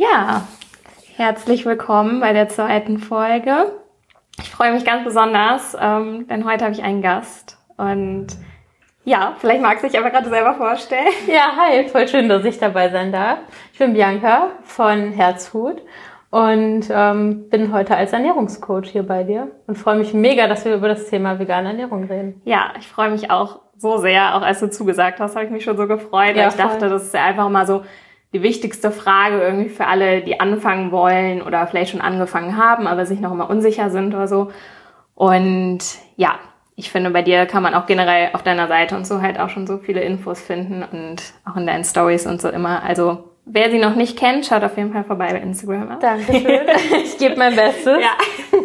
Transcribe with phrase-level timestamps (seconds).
[0.00, 0.44] Ja,
[1.16, 3.70] herzlich willkommen bei der zweiten Folge.
[4.38, 8.28] Ich freue mich ganz besonders, ähm, denn heute habe ich einen Gast und
[9.04, 11.12] ja, vielleicht magst du dich aber gerade selber vorstellen.
[11.26, 13.40] Ja, hi, voll schön, dass ich dabei sein darf.
[13.74, 15.82] Ich bin Bianca von Herzhut
[16.30, 20.76] und ähm, bin heute als Ernährungscoach hier bei dir und freue mich mega, dass wir
[20.76, 22.40] über das Thema vegane Ernährung reden.
[22.46, 25.64] Ja, ich freue mich auch so sehr, auch als du zugesagt hast, habe ich mich
[25.64, 26.64] schon so gefreut, ja, ich voll.
[26.64, 27.82] dachte, das ist ja einfach mal so
[28.32, 33.06] die wichtigste Frage irgendwie für alle, die anfangen wollen oder vielleicht schon angefangen haben, aber
[33.06, 34.50] sich noch immer unsicher sind oder so.
[35.14, 35.80] Und
[36.16, 36.38] ja,
[36.76, 39.50] ich finde, bei dir kann man auch generell auf deiner Seite und so halt auch
[39.50, 42.82] schon so viele Infos finden und auch in deinen Stories und so immer.
[42.82, 45.98] Also wer sie noch nicht kennt, schaut auf jeden Fall vorbei bei Instagram.
[46.00, 46.60] Dankeschön.
[47.04, 48.00] ich gebe mein Bestes.
[48.00, 48.58] Ja.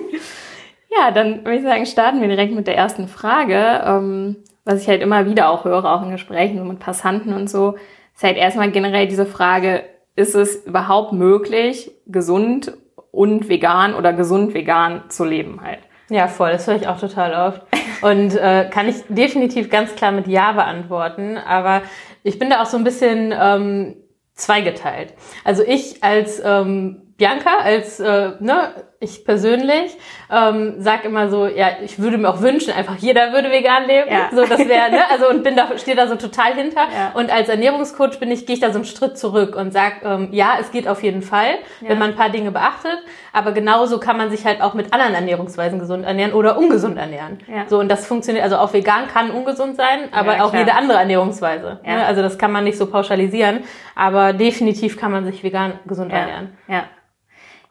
[0.98, 3.82] ja, dann würde ich sagen, starten wir direkt mit der ersten Frage.
[3.86, 7.50] Ähm, was ich halt immer wieder auch höre, auch in Gesprächen so mit Passanten und
[7.50, 7.76] so,
[8.16, 9.84] ist halt erstmal generell diese Frage,
[10.16, 12.74] ist es überhaupt möglich, gesund
[13.12, 15.80] und vegan oder gesund vegan zu leben halt?
[16.10, 17.62] Ja, voll, das höre ich auch total oft.
[18.02, 21.38] Und äh, kann ich definitiv ganz klar mit Ja beantworten.
[21.38, 21.82] Aber
[22.24, 23.96] ich bin da auch so ein bisschen ähm,
[24.34, 25.13] zweigeteilt.
[25.43, 29.98] Also ich als ähm, Bianca, als äh, ne, ich persönlich
[30.32, 34.10] ähm, sag immer so, ja, ich würde mir auch wünschen, einfach jeder würde vegan leben.
[34.10, 34.29] Ja.
[34.32, 36.82] So, das wäre, ne, also und bin da, stehe da so total hinter.
[36.82, 37.12] Ja.
[37.13, 40.29] Und als Ernährungscoach bin ich, gehe ich da so einen Schritt zurück und sag, ähm,
[40.32, 41.90] ja, es geht auf jeden Fall, ja.
[41.90, 42.99] wenn man ein paar Dinge beachtet.
[43.34, 47.40] Aber genauso kann man sich halt auch mit anderen Ernährungsweisen gesund ernähren oder ungesund ernähren.
[47.48, 47.65] Ja.
[47.68, 51.80] So, und das funktioniert, also auch vegan kann ungesund sein, aber auch jede andere Ernährungsweise.
[51.85, 51.96] Ja.
[51.96, 52.05] Ne?
[52.05, 53.63] Also das kann man nicht so pauschalisieren.
[53.93, 56.57] Aber definitiv kann man sich vegan gesund ernähren.
[56.68, 56.85] Ja.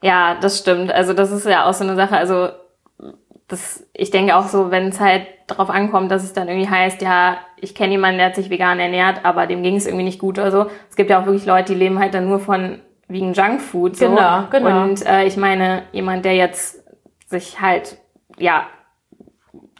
[0.04, 0.92] Ja, das stimmt.
[0.92, 2.14] Also das ist ja auch so eine Sache.
[2.14, 2.50] Also
[3.48, 7.00] das, ich denke auch so, wenn es halt darauf ankommt, dass es dann irgendwie heißt,
[7.00, 10.18] ja, ich kenne jemanden, der hat sich vegan ernährt, aber dem ging es irgendwie nicht
[10.18, 10.66] gut oder so.
[10.90, 13.96] Es gibt ja auch wirklich Leute, die leben halt dann nur von wegen Junkfood.
[13.96, 14.10] So.
[14.10, 14.82] Genau, genau.
[14.82, 16.84] Und äh, ich meine, jemand, der jetzt
[17.30, 17.96] sich halt,
[18.38, 18.66] ja,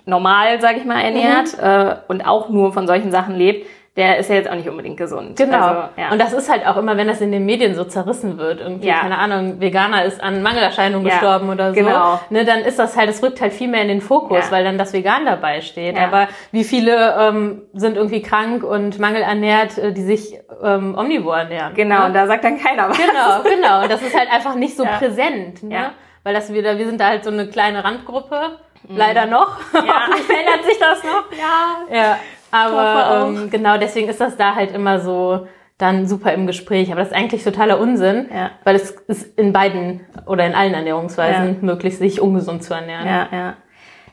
[0.07, 1.65] normal, sag ich mal, ernährt mhm.
[1.65, 3.67] äh, und auch nur von solchen Sachen lebt,
[3.97, 5.37] der ist ja jetzt auch nicht unbedingt gesund.
[5.37, 5.57] Genau.
[5.57, 6.11] Also, ja.
[6.11, 8.89] Und das ist halt auch immer, wenn das in den Medien so zerrissen wird, irgendwie,
[8.89, 8.99] ja.
[8.99, 12.21] keine Ahnung, Veganer ist an Mangelerscheinungen ja, gestorben oder so, genau.
[12.29, 14.79] ne, dann ist das halt, es rückt halt viel mehr in den Fokus, weil dann
[14.79, 15.97] das Vegan dabei steht.
[15.97, 21.75] Aber wie viele ähm, sind irgendwie krank und mangelernährt, äh, die sich ähm, omnivor ernähren?
[21.75, 22.07] Genau, ne?
[22.07, 22.99] und da sagt dann keiner was.
[22.99, 23.83] Genau, genau.
[23.83, 25.93] Und das ist halt einfach nicht so präsent, ne?
[26.25, 28.59] Weil das wieder, wir sind da halt so eine kleine Randgruppe.
[28.89, 28.97] Mhm.
[28.97, 29.59] Leider noch.
[29.73, 29.83] Ja.
[30.07, 31.25] Hoffentlich verändert sich das noch.
[31.39, 31.95] Ja.
[31.95, 32.19] Ja.
[32.55, 36.91] Aber ähm, genau deswegen ist das da halt immer so dann super im Gespräch.
[36.93, 38.51] Aber das ist eigentlich totaler Unsinn, ja.
[38.63, 41.67] weil es ist in beiden oder in allen Ernährungsweisen ja.
[41.67, 43.07] möglich, sich ungesund zu ernähren.
[43.07, 43.55] Ja, ja.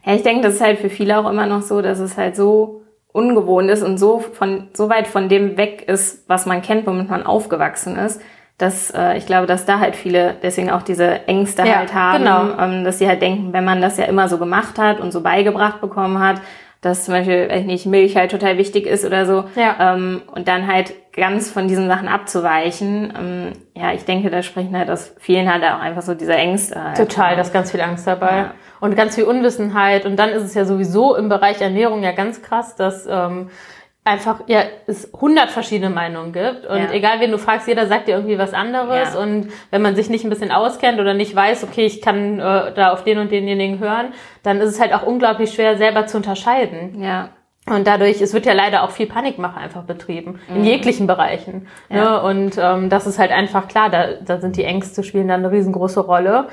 [0.04, 2.36] Ja, ich denke, das ist halt für viele auch immer noch so, dass es halt
[2.36, 2.82] so
[3.14, 7.10] ungewohnt ist und so von so weit von dem weg ist, was man kennt, womit
[7.10, 8.22] man aufgewachsen ist,
[8.58, 12.24] dass äh, ich glaube, dass da halt viele deswegen auch diese Ängste ja, halt haben,
[12.24, 12.58] genau.
[12.58, 15.22] ähm, dass sie halt denken, wenn man das ja immer so gemacht hat und so
[15.22, 16.42] beigebracht bekommen hat,
[16.82, 19.46] dass zum Beispiel, weiß ich nicht, Milch halt total wichtig ist oder so.
[19.56, 19.94] Ja.
[19.94, 23.14] Ähm, und dann halt ganz von diesen Sachen abzuweichen.
[23.18, 26.84] Ähm, ja, ich denke, da sprechen halt aus vielen halt auch einfach so diese Ängste.
[26.84, 26.98] Halt.
[26.98, 28.38] Total, da ist ganz viel Angst dabei.
[28.38, 28.54] Ja.
[28.80, 30.08] Und ganz viel Unwissenheit.
[30.08, 33.52] Und dann ist es ja sowieso im Bereich Ernährung ja ganz krass, dass ähm,
[34.04, 36.92] einfach ja es hundert verschiedene Meinungen gibt und ja.
[36.92, 39.20] egal wen du fragst, jeder sagt dir irgendwie was anderes ja.
[39.20, 42.74] und wenn man sich nicht ein bisschen auskennt oder nicht weiß, okay, ich kann äh,
[42.74, 46.18] da auf den und denjenigen hören, dann ist es halt auch unglaublich schwer selber zu
[46.18, 47.02] unterscheiden.
[47.02, 47.30] Ja.
[47.68, 50.58] Und dadurch, es wird ja leider auch viel Panikmache einfach betrieben, mhm.
[50.58, 51.68] in jeglichen Bereichen.
[51.90, 52.20] Ja.
[52.20, 52.24] Ne?
[52.24, 55.52] Und ähm, das ist halt einfach klar, da, da sind die Ängste spielen dann eine
[55.52, 56.48] riesengroße Rolle.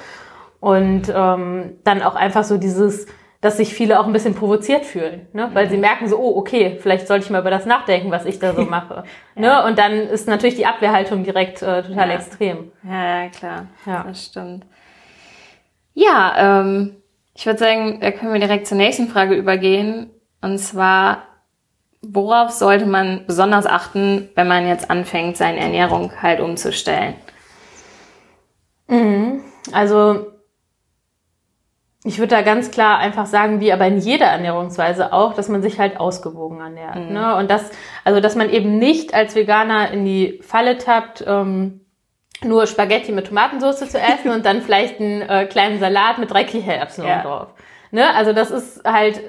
[0.60, 3.06] Und ähm, dann auch einfach so dieses,
[3.40, 5.50] dass sich viele auch ein bisschen provoziert fühlen, ne?
[5.52, 5.82] weil sie mhm.
[5.82, 8.62] merken so, oh, okay, vielleicht sollte ich mal über das nachdenken, was ich da so
[8.70, 9.04] mache.
[9.36, 9.46] Ne?
[9.46, 9.62] ja.
[9.62, 9.68] ne?
[9.68, 12.14] Und dann ist natürlich die Abwehrhaltung direkt äh, total ja.
[12.14, 12.72] extrem.
[12.82, 13.66] Ja, ja, klar.
[13.86, 14.04] Ja.
[14.08, 14.66] Das stimmt.
[15.94, 16.96] Ja, ähm,
[17.34, 20.10] ich würde sagen, da können wir direkt zur nächsten Frage übergehen.
[20.40, 21.22] Und zwar,
[22.02, 27.14] worauf sollte man besonders achten, wenn man jetzt anfängt, seine Ernährung halt umzustellen?
[28.88, 29.42] Mhm.
[29.72, 30.37] Also
[32.08, 35.60] ich würde da ganz klar einfach sagen, wie aber in jeder Ernährungsweise auch, dass man
[35.60, 36.96] sich halt ausgewogen ernährt.
[36.96, 37.12] Mhm.
[37.12, 37.36] Ne?
[37.36, 37.70] Und das,
[38.02, 41.82] also dass man eben nicht als Veganer in die Falle tappt, ähm,
[42.42, 46.44] nur Spaghetti mit Tomatensauce zu essen und dann vielleicht einen äh, kleinen Salat mit drei
[46.44, 47.22] Kichererbsen ja.
[47.22, 47.48] drauf.
[47.90, 48.14] Ne?
[48.14, 49.20] Also das ist halt,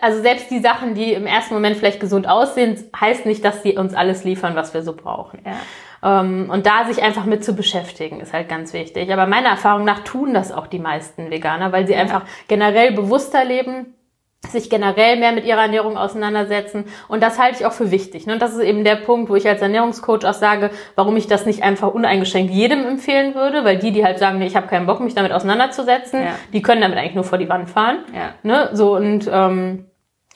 [0.00, 3.76] also selbst die Sachen, die im ersten Moment vielleicht gesund aussehen, heißt nicht, dass sie
[3.76, 5.40] uns alles liefern, was wir so brauchen.
[5.46, 5.52] Ja.
[6.04, 9.12] Ähm, und da sich einfach mit zu beschäftigen, ist halt ganz wichtig.
[9.12, 13.44] Aber meiner Erfahrung nach tun das auch die meisten Veganer, weil sie einfach generell bewusster
[13.44, 13.94] leben
[14.50, 16.84] sich generell mehr mit ihrer Ernährung auseinandersetzen.
[17.08, 18.26] Und das halte ich auch für wichtig.
[18.26, 18.34] Ne?
[18.34, 21.46] Und das ist eben der Punkt, wo ich als Ernährungscoach auch sage, warum ich das
[21.46, 24.86] nicht einfach uneingeschränkt jedem empfehlen würde, weil die, die halt sagen, nee, ich habe keinen
[24.86, 26.34] Bock, mich damit auseinanderzusetzen, ja.
[26.52, 27.98] die können damit eigentlich nur vor die Wand fahren.
[28.14, 28.34] Ja.
[28.42, 28.70] Ne?
[28.72, 29.86] So und ähm,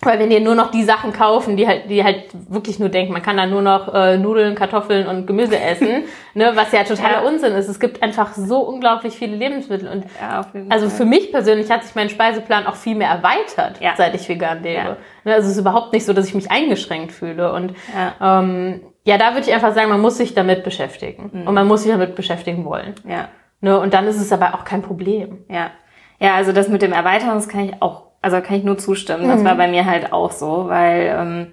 [0.00, 3.12] weil wenn ihr nur noch die Sachen kaufen, die halt, die halt wirklich nur denken,
[3.12, 6.04] man kann da nur noch äh, Nudeln, Kartoffeln und Gemüse essen,
[6.34, 7.28] ne, was ja totaler ja.
[7.28, 7.68] Unsinn ist.
[7.68, 11.96] Es gibt einfach so unglaublich viele Lebensmittel und ja, also für mich persönlich hat sich
[11.96, 13.94] mein Speiseplan auch viel mehr erweitert, ja.
[13.96, 14.98] seit ich vegan lebe.
[15.24, 18.82] Ne, also es ist überhaupt nicht so, dass ich mich eingeschränkt fühle und ja, ähm,
[19.04, 21.48] ja da würde ich einfach sagen, man muss sich damit beschäftigen mhm.
[21.48, 22.94] und man muss sich damit beschäftigen wollen.
[23.04, 23.28] Ja.
[23.60, 25.44] Ne, und dann ist es aber auch kein Problem.
[25.48, 25.72] Ja.
[26.20, 29.26] Ja, also das mit dem Erweitern, das kann ich auch also kann ich nur zustimmen.
[29.26, 29.30] Mhm.
[29.30, 31.52] Das war bei mir halt auch so, weil ähm,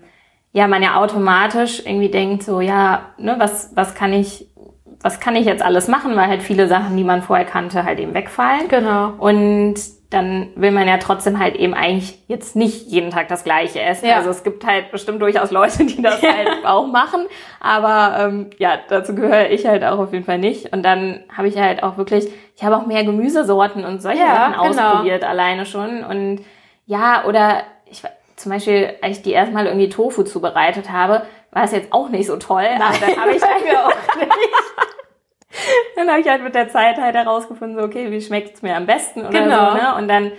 [0.52, 4.48] ja man ja automatisch irgendwie denkt so, ja, ne, was was kann ich
[5.02, 8.00] was kann ich jetzt alles machen, weil halt viele Sachen, die man vorher kannte, halt
[8.00, 8.68] eben wegfallen.
[8.70, 9.14] Genau.
[9.20, 9.76] Und
[10.10, 14.08] dann will man ja trotzdem halt eben eigentlich jetzt nicht jeden Tag das Gleiche essen.
[14.08, 14.18] Ja.
[14.18, 17.26] Also es gibt halt bestimmt durchaus Leute, die das halt auch machen.
[17.60, 20.72] Aber ähm, ja, dazu gehöre ich halt auch auf jeden Fall nicht.
[20.72, 24.54] Und dann habe ich halt auch wirklich, ich habe auch mehr Gemüsesorten und solche ja,
[24.54, 24.88] Sachen genau.
[24.88, 26.04] ausprobiert alleine schon.
[26.04, 26.42] Und
[26.86, 28.02] ja, oder ich
[28.36, 32.28] zum Beispiel, als ich die erstmal irgendwie Tofu zubereitet habe, war es jetzt auch nicht
[32.28, 32.64] so toll.
[32.64, 32.82] Nein.
[32.82, 34.32] Aber dann habe ich halt auch nicht.
[35.96, 38.86] dann habe ich halt mit der Zeit halt herausgefunden, so, okay, wie schmeckt's mir am
[38.86, 39.72] besten oder genau.
[39.72, 39.96] so, ne?
[39.96, 40.32] Und dann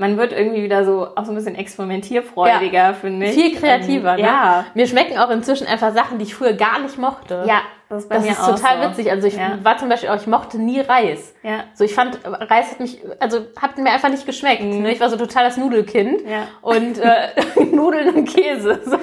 [0.00, 2.92] man wird irgendwie wieder so auch so ein bisschen experimentierfreudiger, ja.
[2.92, 3.34] finde ich.
[3.34, 4.28] Viel kreativer, ähm, ne?
[4.28, 4.66] Ja.
[4.74, 7.44] Mir schmecken auch inzwischen einfach Sachen, die ich früher gar nicht mochte.
[7.48, 8.90] Ja, das ist das ist total so.
[8.90, 9.10] witzig.
[9.10, 9.58] Also ich ja.
[9.62, 11.34] war zum Beispiel auch, ich mochte nie Reis.
[11.42, 11.64] Ja.
[11.74, 14.62] So ich fand Reis hat mich, also hat mir einfach nicht geschmeckt.
[14.62, 14.82] Mhm.
[14.82, 14.92] Ne?
[14.92, 16.48] Ich war so total das Nudelkind ja.
[16.60, 17.28] und äh,
[17.64, 18.98] Nudeln und Käse so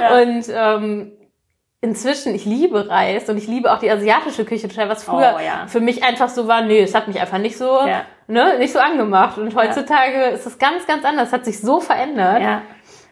[0.00, 0.22] ja.
[0.22, 1.12] und ähm,
[1.82, 5.40] inzwischen, ich liebe Reis und ich liebe auch die asiatische Küche total, was früher oh,
[5.40, 5.66] ja.
[5.66, 7.80] für mich einfach so war, nee, es hat mich einfach nicht so,
[8.28, 9.36] ne, nicht so angemacht.
[9.36, 12.40] Und heutzutage ist es ganz, ganz anders, es hat sich so verändert.
[12.40, 12.62] Ja.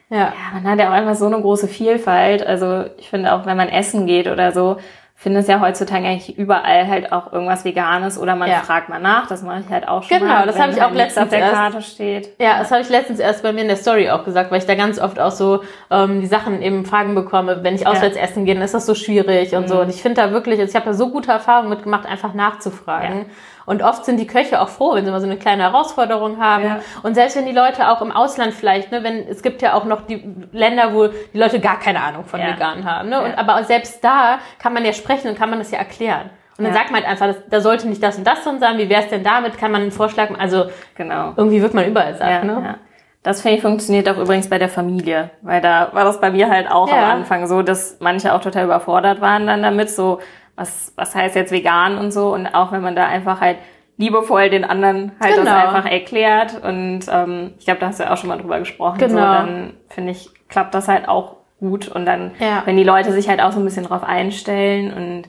[0.09, 0.19] Ja.
[0.19, 2.45] ja, man hat ja auch einfach so eine große Vielfalt.
[2.45, 4.79] Also ich finde auch, wenn man essen geht oder so,
[5.21, 8.61] finde es ja heutzutage eigentlich überall halt auch irgendwas Veganes oder man ja.
[8.61, 9.27] fragt mal nach.
[9.27, 10.41] Das mache ich halt auch schon genau, mal.
[10.41, 12.31] Genau, das habe ich auch letztens auf der erst, Karte steht.
[12.39, 14.67] Ja, das habe ich letztens erst bei mir in der Story auch gesagt, weil ich
[14.67, 18.23] da ganz oft auch so ähm, die Sachen eben Fragen bekomme, wenn ich auswärts ja.
[18.23, 19.69] essen gehe, dann ist das so schwierig und mhm.
[19.69, 19.81] so.
[19.83, 23.19] Und ich finde da wirklich, also ich habe da so gute Erfahrungen mitgemacht, einfach nachzufragen.
[23.19, 23.25] Ja.
[23.71, 26.65] Und oft sind die Köche auch froh, wenn sie mal so eine kleine Herausforderung haben.
[26.65, 26.81] Ja.
[27.05, 29.85] Und selbst wenn die Leute auch im Ausland vielleicht, ne, wenn es gibt ja auch
[29.85, 32.49] noch die Länder, wo die Leute gar keine Ahnung von ja.
[32.49, 33.11] vegan haben.
[33.11, 33.23] Ne?
[33.23, 36.31] Und aber selbst da kann man ja sprechen und kann man das ja erklären.
[36.59, 36.81] Und dann ja.
[36.81, 38.77] sagt man halt einfach, das, da sollte nicht das und das drin sein.
[38.77, 39.57] Wie wäre es denn damit?
[39.57, 40.43] Kann man einen Vorschlag machen?
[40.43, 40.65] Also
[40.97, 41.35] genau.
[41.37, 42.49] irgendwie wird man überall sagen.
[42.49, 42.67] Ja, ne?
[42.67, 42.75] ja.
[43.23, 46.51] Das finde ich funktioniert auch übrigens bei der Familie, weil da war das bei mir
[46.51, 47.05] halt auch ja.
[47.05, 50.19] am Anfang so, dass manche auch total überfordert waren dann damit, so
[50.57, 52.33] was, was heißt jetzt vegan und so.
[52.33, 53.59] Und auch wenn man da einfach halt
[53.97, 55.45] liebevoll den anderen halt genau.
[55.45, 56.63] das einfach erklärt.
[56.63, 58.99] Und ähm, ich glaube, da hast du ja auch schon mal drüber gesprochen.
[58.99, 59.11] Genau.
[59.11, 61.89] So, dann finde ich, klappt das halt auch gut.
[61.89, 62.63] Und dann, ja.
[62.65, 65.23] wenn die Leute sich halt auch so ein bisschen drauf einstellen und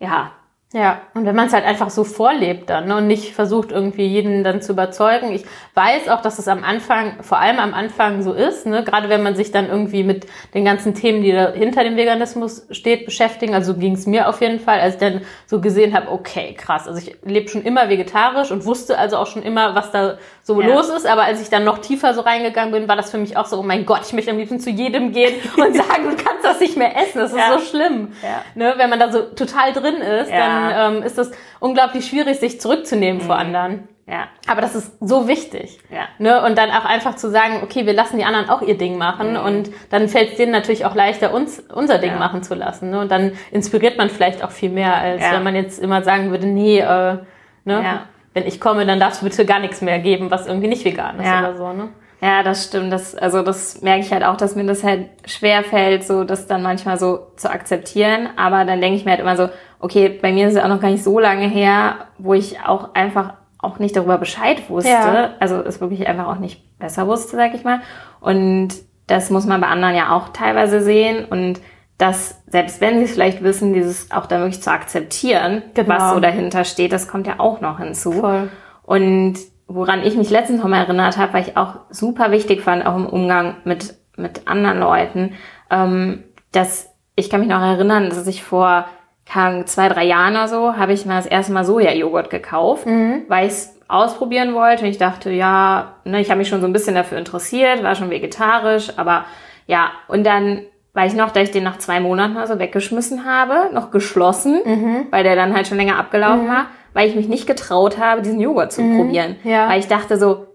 [0.00, 0.32] ja,
[0.74, 4.06] ja, und wenn man es halt einfach so vorlebt dann ne, und nicht versucht, irgendwie
[4.06, 5.30] jeden dann zu überzeugen.
[5.32, 9.10] Ich weiß auch, dass es am Anfang, vor allem am Anfang so ist, ne, gerade
[9.10, 13.04] wenn man sich dann irgendwie mit den ganzen Themen, die da hinter dem Veganismus steht,
[13.04, 13.54] beschäftigen.
[13.54, 16.88] Also ging es mir auf jeden Fall, als ich dann so gesehen habe, okay, krass.
[16.88, 20.58] Also ich lebe schon immer vegetarisch und wusste also auch schon immer, was da so
[20.58, 20.68] ja.
[20.68, 21.06] los ist.
[21.06, 23.58] Aber als ich dann noch tiefer so reingegangen bin, war das für mich auch so,
[23.58, 26.11] oh mein Gott, ich möchte am liebsten zu jedem gehen und sagen,
[26.42, 27.18] kannst das nicht mehr essen.
[27.18, 27.58] Das ist ja.
[27.58, 28.12] so schlimm.
[28.22, 28.42] Ja.
[28.54, 31.30] Ne, wenn man da so total drin ist, dann ähm, ist es
[31.60, 33.26] unglaublich schwierig, sich zurückzunehmen mhm.
[33.26, 33.88] vor anderen.
[34.06, 34.24] Ja.
[34.48, 35.78] Aber das ist so wichtig.
[35.88, 36.08] Ja.
[36.18, 36.44] Ne?
[36.44, 39.32] Und dann auch einfach zu sagen, okay, wir lassen die anderen auch ihr Ding machen
[39.32, 39.40] mhm.
[39.40, 42.18] und dann fällt es denen natürlich auch leichter, uns unser Ding ja.
[42.18, 42.90] machen zu lassen.
[42.90, 43.00] Ne?
[43.00, 45.32] Und dann inspiriert man vielleicht auch viel mehr, als ja.
[45.32, 47.24] wenn man jetzt immer sagen würde, nee, äh, ne?
[47.64, 48.02] Ja.
[48.34, 51.20] wenn ich komme, dann darfst du bitte gar nichts mehr geben, was irgendwie nicht vegan
[51.20, 51.72] ist oder so.
[51.72, 51.88] Ne?
[52.22, 52.92] Ja, das stimmt.
[52.92, 56.46] Das, also das merke ich halt auch, dass mir das halt schwer fällt, so das
[56.46, 58.28] dann manchmal so zu akzeptieren.
[58.36, 59.48] Aber dann denke ich mir halt immer so,
[59.80, 62.94] okay, bei mir ist es auch noch gar nicht so lange her, wo ich auch
[62.94, 64.90] einfach auch nicht darüber Bescheid wusste.
[64.90, 65.30] Ja.
[65.40, 67.80] Also es wirklich einfach auch nicht besser wusste, sag ich mal.
[68.20, 68.68] Und
[69.08, 71.24] das muss man bei anderen ja auch teilweise sehen.
[71.24, 71.60] Und
[71.98, 75.88] das, selbst wenn sie es vielleicht wissen, dieses auch dann wirklich zu akzeptieren, genau.
[75.88, 78.12] was so dahinter steht, das kommt ja auch noch hinzu.
[78.12, 78.48] Voll.
[78.84, 79.38] Und
[79.74, 82.96] woran ich mich letztens noch mal erinnert habe, weil ich auch super wichtig fand, auch
[82.96, 85.34] im Umgang mit, mit anderen Leuten,
[85.70, 88.86] ähm, dass ich kann mich noch erinnern, dass ich vor
[89.26, 93.22] kann, zwei, drei Jahren oder so, habe ich mal das erste Mal Sojajoghurt gekauft, mhm.
[93.28, 94.84] weil ich es ausprobieren wollte.
[94.84, 97.94] Und ich dachte, ja, ne, ich habe mich schon so ein bisschen dafür interessiert, war
[97.94, 99.24] schon vegetarisch, aber
[99.66, 100.62] ja, und dann
[100.94, 105.06] weiß ich noch, dass ich den nach zwei Monaten also weggeschmissen habe, noch geschlossen, mhm.
[105.10, 106.50] weil der dann halt schon länger abgelaufen mhm.
[106.50, 109.36] war weil ich mich nicht getraut habe, diesen Joghurt zu mhm, probieren.
[109.44, 109.68] Ja.
[109.68, 110.46] Weil ich dachte so,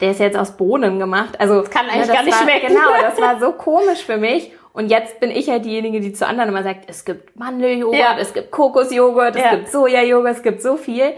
[0.00, 1.40] der ist jetzt aus Bohnen gemacht.
[1.40, 2.66] Also das kann eigentlich ne, das gar nicht war, schmecken.
[2.68, 4.52] Genau, das war so komisch für mich.
[4.72, 8.16] Und jetzt bin ich halt diejenige, die zu anderen immer sagt, es gibt Mandeljoghurt, Ja.
[8.18, 9.50] es gibt Kokosjoghurt, es Ja.
[9.54, 11.12] gibt Sojajoghurt, es gibt so viel.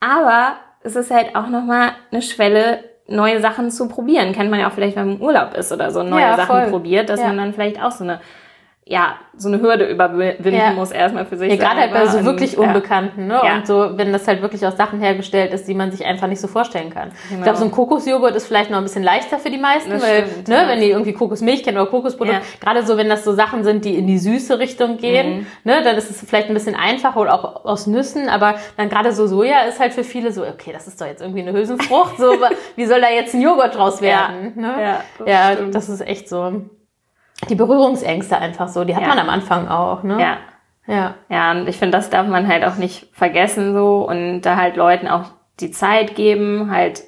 [0.00, 4.32] Aber es ist halt auch nochmal eine Schwelle, neue Sachen zu probieren.
[4.32, 6.46] Kennt man ja auch vielleicht, wenn man im Urlaub ist oder so, neue Ja, Sachen
[6.62, 6.70] voll.
[6.70, 7.26] probiert, dass Ja.
[7.28, 8.20] man dann vielleicht auch so eine,
[8.86, 10.72] ja, so eine Hürde überwinden Ja.
[10.72, 12.58] muss erstmal für sich Ja, gerade halt bei so Und, wirklich ja.
[12.60, 13.40] Unbekannten, ne?
[13.42, 13.56] Ja.
[13.56, 16.40] Und so, wenn das halt wirklich aus Sachen hergestellt ist, die man sich einfach nicht
[16.40, 17.10] so vorstellen kann.
[17.24, 17.42] Ich Genau.
[17.44, 20.26] glaube, so ein Kokosjoghurt ist vielleicht noch ein bisschen leichter für die meisten, Das weil,
[20.26, 20.68] stimmt, ne, ja.
[20.68, 22.42] wenn die irgendwie Kokosmilch kennen oder Kokosprodukt, Ja.
[22.60, 25.46] gerade so, wenn das so Sachen sind, die in die süße Richtung gehen, Mhm.
[25.64, 29.12] ne, dann ist es vielleicht ein bisschen einfacher oder auch aus Nüssen, aber dann gerade
[29.12, 32.18] so Soja ist halt für viele so, okay, das ist doch jetzt irgendwie eine Hülsenfrucht,
[32.18, 32.32] so,
[32.76, 34.74] wie soll da jetzt ein Joghurt draus werden, ne?
[34.78, 35.74] Ja, das ja stimmt.
[35.74, 36.52] das ist echt so.
[37.48, 39.08] Die Berührungsängste einfach so, die hat Ja.
[39.08, 40.20] man am Anfang auch, ne?
[40.20, 40.36] Ja.
[40.86, 41.14] Ja.
[41.30, 44.76] Ja, und ich finde, das darf man halt auch nicht vergessen so und da halt
[44.76, 45.24] Leuten auch
[45.60, 47.04] die Zeit geben, halt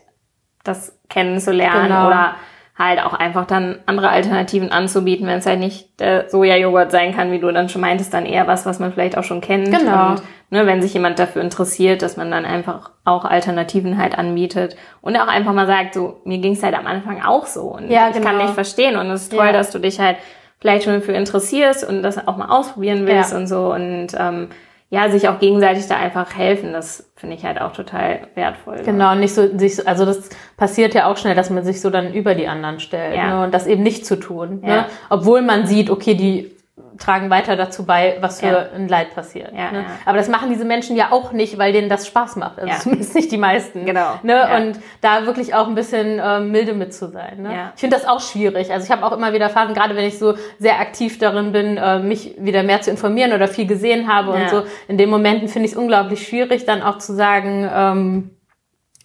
[0.65, 2.07] das kennenzulernen Genau.
[2.07, 2.35] oder
[2.79, 7.33] halt auch einfach dann andere Alternativen anzubieten, wenn es halt nicht der Sojajoghurt sein kann,
[7.33, 9.71] wie du dann schon meintest, dann eher was, was man vielleicht auch schon kennt.
[9.71, 10.11] Genau.
[10.11, 14.77] Und ne, wenn sich jemand dafür interessiert, dass man dann einfach auch Alternativen halt anbietet
[15.01, 17.91] und auch einfach mal sagt, so, mir ging es halt am Anfang auch so und
[17.91, 18.43] Ja, ich kann genau.
[18.45, 19.53] nicht verstehen und es ist toll, Ja.
[19.53, 20.19] dass du dich halt
[20.61, 23.39] vielleicht schon dafür interessierst und das auch mal ausprobieren willst Ja.
[23.39, 24.49] und so und ähm,
[24.89, 28.83] ja, sich auch gegenseitig da einfach helfen, das finde ich halt auch total wertvoll.
[28.85, 31.91] Genau, nicht so, sich, so- also das passiert ja auch schnell, dass man sich so
[31.91, 33.39] dann über die anderen stellt Ja.
[33.41, 34.63] ne, und das eben nicht zu tun.
[34.65, 34.69] Ja.
[34.69, 34.85] Ne?
[35.11, 36.56] Obwohl man sieht, okay, die
[36.99, 38.67] tragen weiter dazu bei, was für Ja.
[38.75, 39.53] ein Leid passiert.
[39.53, 39.79] Ja, ne?
[39.79, 39.85] ja.
[40.05, 42.59] Aber das machen diese Menschen ja auch nicht, weil denen das Spaß macht.
[42.59, 43.85] Also zumindest nicht die meisten.
[43.87, 44.19] Genau.
[44.23, 44.47] Ne?
[44.57, 47.43] Und da wirklich auch ein bisschen ähm, milde mit zu sein.
[47.43, 47.71] Ne?
[47.75, 48.73] Ich finde das auch schwierig.
[48.73, 51.77] Also ich habe auch immer wieder Phasen, gerade wenn ich so sehr aktiv darin bin,
[51.77, 54.63] äh, mich wieder mehr zu informieren oder viel gesehen habe und so.
[54.89, 58.31] In den Momenten finde ich es unglaublich schwierig, dann auch zu sagen, ähm,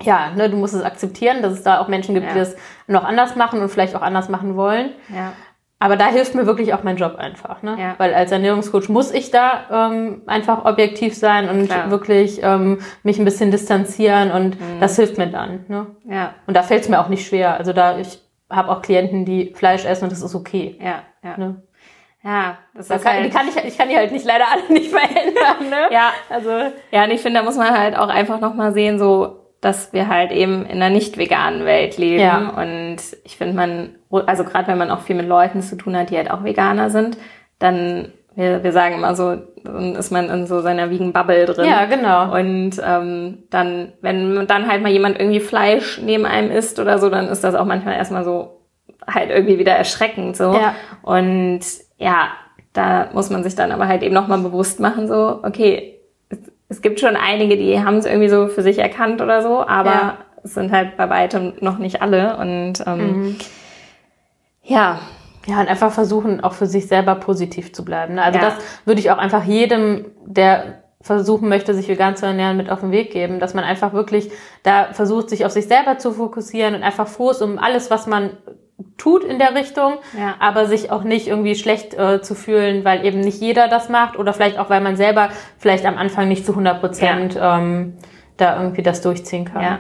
[0.04, 2.56] ja, ne, du musst es akzeptieren, dass es da auch Menschen gibt, die das
[2.88, 4.92] noch anders machen und vielleicht auch anders machen wollen.
[5.10, 5.34] Ja,
[5.82, 7.76] Aber da hilft mir wirklich auch mein Job einfach, ne?
[7.80, 7.96] Ja.
[7.98, 11.90] Weil als Ernährungscoach muss ich da ähm, einfach objektiv sein und Klar.
[11.90, 14.80] wirklich ähm, mich ein bisschen distanzieren und Mhm.
[14.80, 15.66] das hilft mir dann.
[15.68, 15.88] Ne?
[16.06, 17.58] ja, Und da fällt es mir auch nicht schwer.
[17.58, 18.20] Also da ich
[18.50, 20.78] habe auch Klienten, die Fleisch essen und das ist okay.
[20.80, 21.38] ja, ja.
[21.38, 21.62] Ne?
[22.24, 24.46] Ja, das Da ist kann, halt, die kann ich, ich kann die halt nicht leider
[24.52, 25.68] alle nicht verändern.
[25.72, 25.88] Ne?
[25.90, 26.52] ja, Also
[26.92, 30.08] ja, und ich finde, da muss man halt auch einfach nochmal sehen, so, dass wir
[30.08, 32.20] halt eben in einer nicht veganen Welt leben.
[32.20, 32.50] Ja.
[32.50, 33.90] Und ich finde, man,
[34.26, 36.90] also gerade wenn man auch viel mit Leuten zu tun hat, die halt auch Veganer
[36.90, 37.18] sind,
[37.60, 41.70] dann, wir, wir sagen immer so, dann ist man in so seiner vegan Bubble drin.
[41.70, 42.36] ja, genau.
[42.36, 47.12] Und ähm, dann, wenn dann halt mal jemand irgendwie Fleisch neben einem isst oder so,
[47.12, 48.62] dann ist das auch manchmal erstmal so
[49.08, 50.54] halt irgendwie wieder erschreckend so.
[50.54, 50.74] Ja.
[51.04, 51.62] Und
[51.98, 52.30] ja,
[52.74, 56.01] da muss man sich dann aber halt eben nochmal bewusst machen, so, okay,
[56.72, 59.92] es, gibt schon einige, die haben es irgendwie so für sich erkannt oder so, aber
[59.92, 60.18] Ja.
[60.44, 62.38] es sind halt bei weitem noch nicht alle.
[62.38, 63.36] Und ähm, Mhm.
[64.64, 65.00] ja,
[65.48, 68.14] Ja, und einfach versuchen, auch für sich selber positiv zu bleiben.
[68.14, 68.22] Ne?
[68.22, 68.46] Also Ja.
[68.46, 72.82] das würde ich auch einfach jedem, der versuchen möchte, sich vegan zu ernähren, mit auf
[72.82, 74.30] den Weg geben, dass man einfach wirklich
[74.62, 78.06] da versucht, sich auf sich selber zu fokussieren und einfach froh ist um alles, was
[78.06, 78.38] man
[78.98, 80.36] tut in der Richtung, Ja.
[80.40, 84.18] aber sich auch nicht irgendwie schlecht äh, zu fühlen, weil eben nicht jeder das macht
[84.18, 87.98] oder vielleicht auch, weil man selber vielleicht am Anfang nicht zu 100 Prozent ähm,
[88.38, 89.62] da irgendwie das durchziehen kann.
[89.62, 89.80] Ja.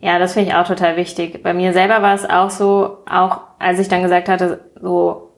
[0.00, 1.42] Ja, das finde ich auch total wichtig.
[1.42, 5.32] Bei mir selber war es auch so, auch als ich dann gesagt hatte, so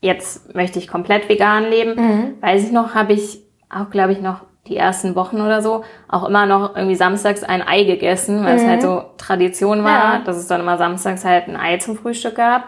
[0.00, 2.34] jetzt möchte ich komplett vegan leben, Mhm.
[2.40, 3.40] weiß ich noch, habe ich
[3.70, 7.66] auch, glaube ich, noch die ersten Wochen oder so auch immer noch irgendwie samstags ein
[7.66, 10.12] Ei gegessen, weil es halt so Tradition war, Mhm.
[10.14, 10.20] Ja.
[10.24, 12.64] dass es dann immer samstags halt ein Ei zum Frühstück gab.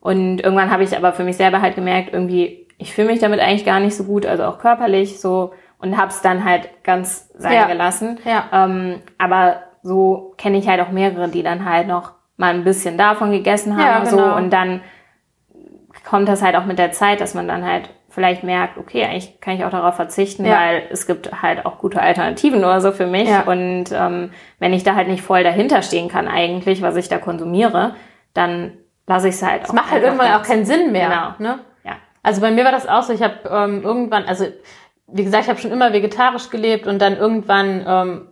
[0.00, 3.40] Und irgendwann habe ich aber für mich selber halt gemerkt, irgendwie, ich fühle mich damit
[3.40, 7.30] eigentlich gar nicht so gut, also auch körperlich so und habe es dann halt ganz
[7.36, 7.64] sein Ja.
[7.66, 8.18] gelassen.
[8.24, 8.44] Ja.
[8.52, 12.98] Ähm, aber so kenne ich halt auch mehrere, die dann halt noch mal ein bisschen
[12.98, 14.36] davon gegessen haben Ja, und so genau.
[14.36, 14.80] und dann
[16.08, 19.40] kommt das halt auch mit der Zeit, dass man dann halt vielleicht merkt, okay, eigentlich
[19.40, 20.54] kann ich auch darauf verzichten, Ja.
[20.56, 23.28] weil es gibt halt auch gute Alternativen oder so für mich.
[23.28, 23.42] Ja.
[23.42, 27.18] Und ähm, wenn ich da halt nicht voll dahinter stehen kann eigentlich, was ich da
[27.18, 27.94] konsumiere,
[28.34, 28.72] dann
[29.06, 29.74] lasse ich es halt Es auch.
[29.74, 31.34] macht halt irgendwann auch keinen Sinn mehr.
[31.38, 31.50] Genau.
[31.52, 31.58] Ne?
[31.84, 31.92] Ja.
[32.22, 34.46] Also bei mir war das auch so, ich habe ähm, irgendwann, also
[35.10, 37.82] wie gesagt, ich habe schon immer vegetarisch gelebt und dann irgendwann,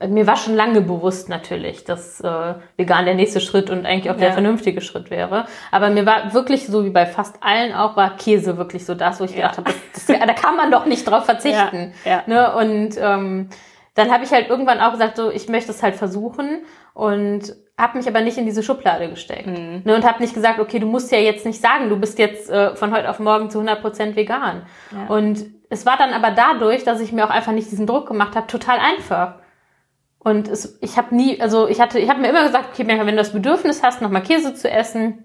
[0.00, 4.10] ähm, mir war schon lange bewusst natürlich, dass äh, vegan der nächste Schritt und eigentlich
[4.12, 4.32] auch der Ja.
[4.34, 5.46] vernünftige Schritt wäre.
[5.72, 9.20] Aber mir war wirklich so wie bei fast allen auch, war Käse wirklich so das,
[9.20, 9.48] wo ich Ja.
[9.52, 11.94] gedacht habe, da kann man doch nicht drauf verzichten.
[12.04, 12.54] Ja, Ne?
[12.54, 13.48] Und ähm,
[13.94, 16.58] dann habe ich halt irgendwann auch gesagt, so ich möchte es halt versuchen
[16.92, 19.46] und habe mich aber nicht in diese Schublade gesteckt.
[19.46, 19.82] Mhm.
[19.84, 22.50] Ne, und habe nicht gesagt, okay, du musst ja jetzt nicht sagen, du bist jetzt
[22.50, 24.62] äh, von heute auf morgen zu 100% vegan.
[24.92, 25.14] Ja.
[25.14, 28.36] Und es war dann aber dadurch, dass ich mir auch einfach nicht diesen Druck gemacht
[28.36, 29.34] habe, total einfach.
[30.18, 33.06] Und es, ich habe nie, also ich hatte, ich habe mir immer gesagt, okay, wenn
[33.06, 35.24] du das Bedürfnis hast, nochmal Käse zu essen,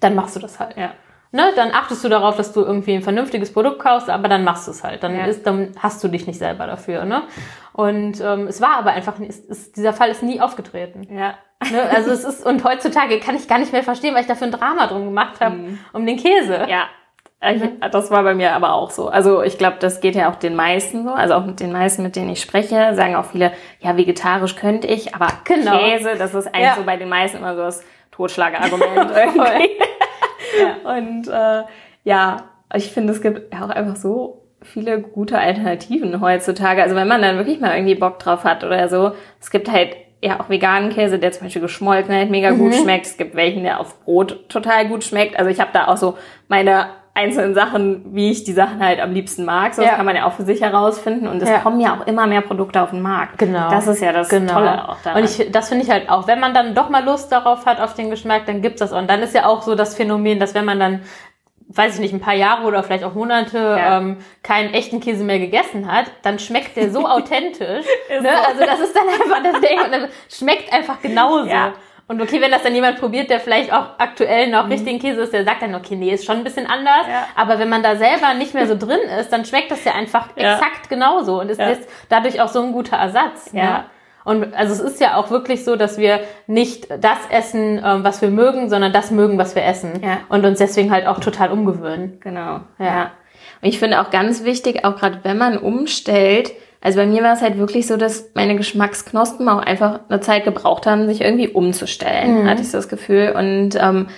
[0.00, 0.76] dann machst du das halt.
[0.76, 0.90] Ja.
[1.30, 4.68] Ne, dann achtest du darauf, dass du irgendwie ein vernünftiges Produkt kaufst, aber dann machst
[4.68, 5.02] du es halt.
[5.02, 5.24] Dann, Ja.
[5.26, 7.04] ist, dann hast du dich nicht selber dafür.
[7.04, 7.22] Ne?
[7.72, 11.08] Und ähm, es war aber einfach, es, es, dieser Fall ist nie aufgetreten.
[11.12, 11.34] Ja.
[11.72, 11.82] Ne?
[11.92, 14.52] Also es ist, und heutzutage kann ich gar nicht mehr verstehen, weil ich dafür ein
[14.52, 16.66] Drama drum gemacht habe, um den Käse.
[16.68, 16.84] Ja.
[17.40, 19.08] Das war bei mir aber auch so.
[19.08, 21.10] Also ich glaube, das geht ja auch den meisten so.
[21.10, 24.86] Also auch mit den meisten, mit denen ich spreche, sagen auch viele, ja, vegetarisch könnte
[24.86, 25.78] ich, aber Genau.
[25.78, 26.74] Käse, das ist eigentlich Ja.
[26.76, 29.70] so bei den meisten immer so das Totschlagargument irgendwie.
[30.84, 31.64] Und äh,
[32.04, 36.82] ja, ich finde, es gibt ja auch einfach so viele gute Alternativen heutzutage.
[36.82, 39.96] Also wenn man dann wirklich mal irgendwie Bock drauf hat oder so, es gibt halt
[40.22, 43.04] ja auch veganen Käse, der zum Beispiel geschmolzen halt mega gut schmeckt.
[43.04, 45.38] Es gibt welchen, der auf Brot total gut schmeckt.
[45.38, 46.16] Also ich habe da auch so
[46.48, 46.86] meine
[47.16, 49.72] einzelnen Sachen, wie ich die Sachen halt am liebsten mag.
[49.74, 49.90] So Ja.
[49.90, 51.28] kann man ja auch für sich herausfinden.
[51.28, 51.58] Und es Ja.
[51.60, 53.38] kommen ja auch immer mehr Produkte auf den Markt.
[53.38, 53.70] Genau.
[53.70, 54.52] Das ist ja das Genau.
[54.54, 55.22] Tolle auch daran.
[55.22, 57.80] Und ich, das finde ich halt auch, wenn man dann doch mal Lust darauf hat,
[57.80, 58.92] auf den Geschmack, dann gibt's das.
[58.92, 61.02] Und dann ist ja auch so das Phänomen, dass wenn man dann,
[61.68, 63.98] weiß ich nicht, ein paar Jahre oder vielleicht auch Monate Ja.
[63.98, 67.86] ähm, keinen echten Käse mehr gegessen hat, dann schmeckt der so authentisch.
[68.10, 68.22] Ne?
[68.22, 68.28] so.
[68.28, 71.48] Also das ist dann einfach das Ding und das schmeckt einfach genauso.
[71.48, 71.74] Ja.
[72.06, 75.32] Und okay, wenn das dann jemand probiert, der vielleicht auch aktuell noch richtigen Käse ist,
[75.32, 77.06] der sagt dann, okay, nee, ist schon ein bisschen anders.
[77.06, 77.12] Mhm.
[77.12, 77.26] Ja.
[77.34, 80.28] Aber wenn man da selber nicht mehr so drin ist, dann schmeckt das ja einfach
[80.36, 80.54] Ja.
[80.54, 81.72] exakt genauso und ist Ja.
[82.10, 83.52] dadurch auch so ein guter Ersatz.
[83.54, 83.60] Ne?
[83.60, 83.84] Ja.
[84.24, 88.20] Und also es ist ja auch wirklich so, dass wir nicht das essen, ähm, was
[88.22, 90.02] wir mögen, sondern das mögen, was wir essen.
[90.02, 90.18] Ja.
[90.28, 92.20] Und uns deswegen halt auch total umgewöhnen.
[92.20, 92.84] Genau, Ja.
[92.84, 93.10] ja.
[93.62, 96.52] Und ich finde auch ganz wichtig, auch gerade wenn man umstellt,
[96.84, 100.44] also bei mir war es halt wirklich so, dass meine Geschmacksknospen auch einfach eine Zeit
[100.44, 103.34] gebraucht haben, sich irgendwie umzustellen, hatte ich so das Gefühl.
[103.36, 104.08] Und ähm,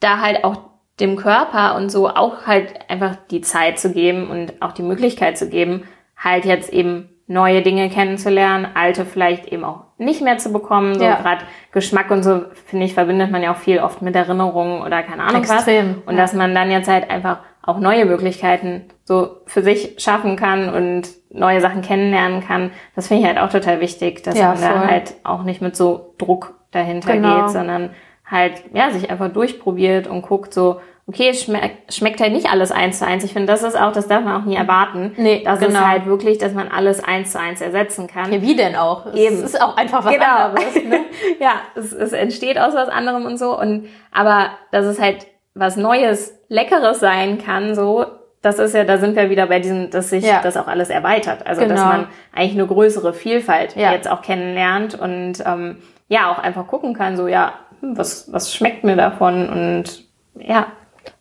[0.00, 0.56] da halt auch
[0.98, 5.36] dem Körper und so auch halt einfach die Zeit zu geben und auch die Möglichkeit
[5.36, 5.82] zu geben,
[6.16, 10.98] halt jetzt eben neue Dinge kennenzulernen, alte vielleicht eben auch nicht mehr zu bekommen.
[10.98, 11.16] So Ja.
[11.16, 15.02] gerade Geschmack und so, finde ich, verbindet man ja auch viel oft mit Erinnerungen oder
[15.02, 16.06] keine Ahnung Extrem, was.
[16.06, 16.22] Und ja.
[16.22, 21.08] dass man dann jetzt halt einfach auch neue Möglichkeiten so für sich schaffen kann und
[21.30, 22.70] neue Sachen kennenlernen kann.
[22.96, 25.76] Das finde ich halt auch total wichtig, dass Ja, man da halt auch nicht mit
[25.76, 27.42] so Druck dahinter Genau.
[27.42, 27.90] geht, sondern
[28.24, 33.00] halt, ja, sich einfach durchprobiert und guckt so, okay, schmeckt, schmeckt halt nicht alles eins
[33.00, 33.24] zu eins.
[33.24, 35.12] Ich finde, das ist auch, das darf man auch nie erwarten.
[35.16, 35.72] Nee, das genau.
[35.80, 38.32] ist halt wirklich, dass man alles eins zu eins ersetzen kann.
[38.32, 39.12] Ja, wie denn auch?
[39.14, 39.34] Eben.
[39.34, 40.24] Es ist auch einfach was Genau.
[40.26, 40.74] anderes.
[40.84, 41.00] Ne?
[41.40, 43.58] ja, es, es entsteht aus was anderem und so.
[43.58, 48.06] Und aber dass es halt was Neues, Leckeres sein kann, so,
[48.42, 50.40] das ist ja, da sind wir wieder bei diesem, dass sich Ja.
[50.42, 51.46] das auch alles erweitert.
[51.46, 51.84] Also dass Genau.
[51.84, 53.92] man eigentlich eine größere Vielfalt Ja.
[53.92, 55.76] jetzt auch kennenlernt und ähm,
[56.08, 60.04] ja auch einfach gucken kann, so ja, hm, was, was schmeckt mir davon und
[60.38, 60.66] ja,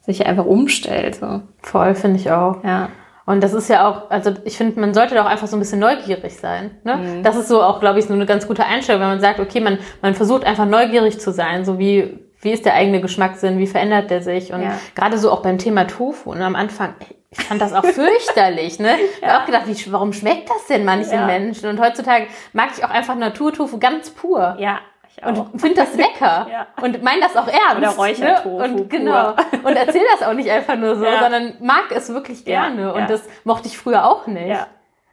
[0.01, 1.15] sich einfach umstellt.
[1.15, 1.41] So.
[1.61, 2.63] Voll, finde ich auch.
[2.63, 2.89] Ja.
[3.25, 5.79] Und das ist ja auch, also ich finde, man sollte doch einfach so ein bisschen
[5.79, 6.71] neugierig sein.
[6.83, 7.21] Ne?
[7.21, 9.59] Das ist so auch, glaube ich, so eine ganz gute Einstellung, wenn man sagt, okay,
[9.59, 13.67] man, man versucht einfach neugierig zu sein, so wie, wie ist der eigene Geschmackssinn, wie
[13.67, 14.53] verändert der sich?
[14.53, 14.71] Und Ja.
[14.95, 16.31] gerade so auch beim Thema Tofu.
[16.31, 16.93] Und am Anfang,
[17.31, 18.95] ich fand das auch fürchterlich, ne?
[19.21, 21.25] Ich habe auch gedacht, wie, warum schmeckt das denn manchen Ja.
[21.25, 21.69] Menschen?
[21.69, 24.55] Und heutzutage mag ich auch einfach Naturtofu ganz pur.
[24.59, 24.79] Ja,
[25.15, 25.27] ich auch.
[25.51, 26.47] Und finde das lecker.
[26.51, 26.67] Ja.
[26.81, 27.77] Und meine das auch ernst.
[27.77, 28.63] Oder Räuchertofu Ne?
[28.63, 29.33] Und genau.
[29.63, 31.19] Und erzähl das auch nicht einfach nur so, Ja.
[31.21, 32.81] sondern mag es wirklich Ja, gerne.
[32.83, 32.91] ja.
[32.91, 34.47] Und das mochte ich früher auch nicht.
[34.47, 34.67] Ja.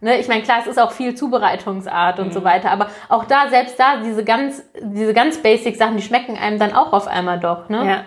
[0.06, 2.44] Ne, ich meine, klar, es ist auch viel Zubereitungsart und so Mhm.
[2.44, 6.60] weiter, aber auch da, selbst da, diese ganz, diese ganz basic Sachen, die schmecken einem
[6.60, 7.84] dann auch auf einmal doch, ne?
[7.84, 8.04] Ja.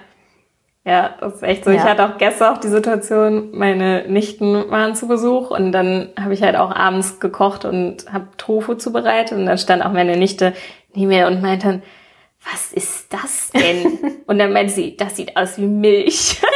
[0.86, 1.72] Ja, das ist echt so.
[1.72, 1.90] Ich Ja.
[1.90, 6.42] hatte auch gestern auch die Situation, meine Nichten waren zu Besuch und dann habe ich
[6.42, 10.54] halt auch abends gekocht und habe Tofu zubereitet und dann stand auch meine Nichte
[10.96, 11.84] neben mir und meinte dann,
[12.50, 14.00] was ist das denn?
[14.26, 16.42] und dann meinte sie, das sieht aus wie Milch.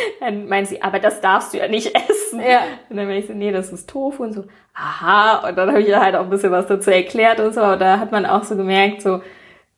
[0.20, 2.40] dann meinte sie, aber das darfst du ja nicht essen.
[2.40, 2.60] Ja.
[2.88, 5.48] Und dann meinte ich so, nee, das ist Tofu und so, aha.
[5.48, 7.60] Und dann habe ich ihr halt auch ein bisschen was dazu erklärt und so.
[7.60, 9.20] Aber da hat man auch so gemerkt, so,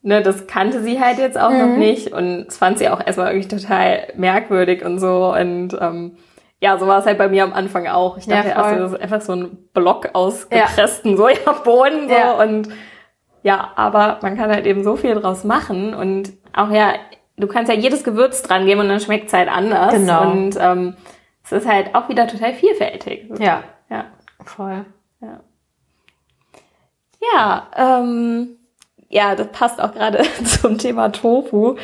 [0.03, 1.59] ne, das kannte sie halt jetzt auch Mhm.
[1.59, 6.17] noch nicht und das fand sie auch erstmal irgendwie total merkwürdig und so und ähm,
[6.61, 8.19] ja, so war es halt bei mir am Anfang auch.
[8.19, 8.79] Ich Ja, dachte erst, voll.
[8.79, 12.33] das ist einfach so ein Block aus gepressten Sojabohnen so Ja.
[12.35, 12.69] und
[13.45, 16.93] ja, aber man kann halt eben so viel draus machen und auch ja,
[17.37, 20.31] du kannst ja jedes Gewürz dran geben und dann schmeckt es halt anders Genau.
[20.31, 20.97] und ähm,
[21.45, 23.29] es ist halt auch wieder total vielfältig.
[23.39, 24.07] Ja, Ja.
[24.45, 24.85] voll.
[27.35, 28.57] Ja, ähm,
[29.09, 31.77] ja, das passt auch gerade zum Thema Tofu,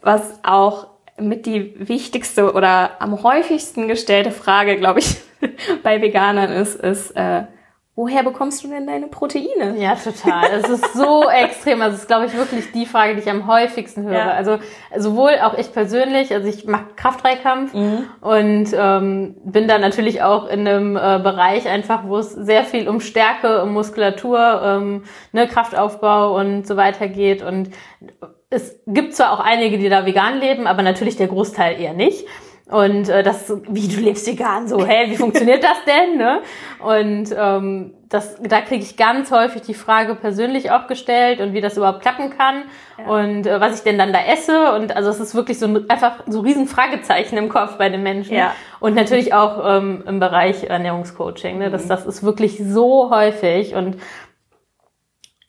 [0.00, 5.16] was auch mit die wichtigste oder am häufigsten gestellte Frage, glaube ich,
[5.82, 7.42] bei Veganern ist, ist, äh,
[7.98, 9.74] woher bekommst du denn deine Proteine?
[9.76, 10.44] Ja, total.
[10.52, 11.82] Es ist so extrem.
[11.82, 14.12] Also es ist, glaube ich, wirklich die Frage, die ich am häufigsten höre.
[14.12, 14.30] Ja.
[14.30, 14.60] Also
[14.96, 18.04] sowohl auch ich persönlich, also ich mache Kraftdreikampf mhm.
[18.20, 22.88] und ähm, bin da natürlich auch in einem äh, Bereich einfach, wo es sehr viel
[22.88, 27.42] um Stärke, um Muskulatur, ähm, ne, Kraftaufbau und so weiter geht.
[27.42, 27.70] Und
[28.48, 32.26] es gibt zwar auch einige, die da vegan leben, aber natürlich der Großteil eher nicht.
[32.70, 36.18] Und äh, das, wie du lebst vegan, so, hä, wie funktioniert das denn?
[36.18, 36.42] Ne?
[36.80, 41.62] Und ähm, das, da kriege ich ganz häufig die Frage persönlich auch gestellt und wie
[41.62, 42.64] das überhaupt klappen kann
[42.98, 43.06] ja.
[43.06, 44.72] und äh, was ich denn dann da esse.
[44.72, 48.34] Und also es ist wirklich so einfach so riesen Fragezeichen im Kopf bei den Menschen.
[48.34, 48.54] Ja.
[48.80, 51.58] Und natürlich auch ähm, im Bereich Ernährungscoaching.
[51.58, 51.70] Ne?
[51.70, 51.88] Das, mhm.
[51.88, 53.96] das ist wirklich so häufig und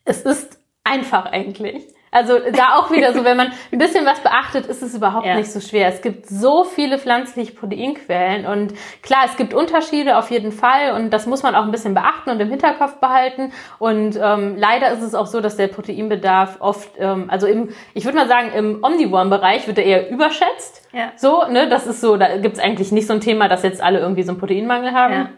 [0.05, 1.84] es ist einfach eigentlich.
[2.12, 5.36] Also da auch wieder so, wenn man ein bisschen was beachtet, ist es überhaupt ja.
[5.36, 5.88] nicht so schwer.
[5.88, 11.12] Es gibt so viele pflanzliche Proteinquellen und klar, es gibt Unterschiede auf jeden Fall und
[11.12, 13.52] das muss man auch ein bisschen beachten und im Hinterkopf behalten.
[13.78, 18.06] Und ähm, leider ist es auch so, dass der Proteinbedarf oft, ähm, also im, ich
[18.06, 20.88] würde mal sagen, im Omnivorm-Bereich wird er eher überschätzt.
[20.91, 21.12] Ja.
[21.15, 24.00] So, ne, das ist so, da gibt's eigentlich nicht so ein Thema, dass jetzt alle
[24.00, 25.13] irgendwie so einen Proteinmangel haben.
[25.13, 25.30] Ja.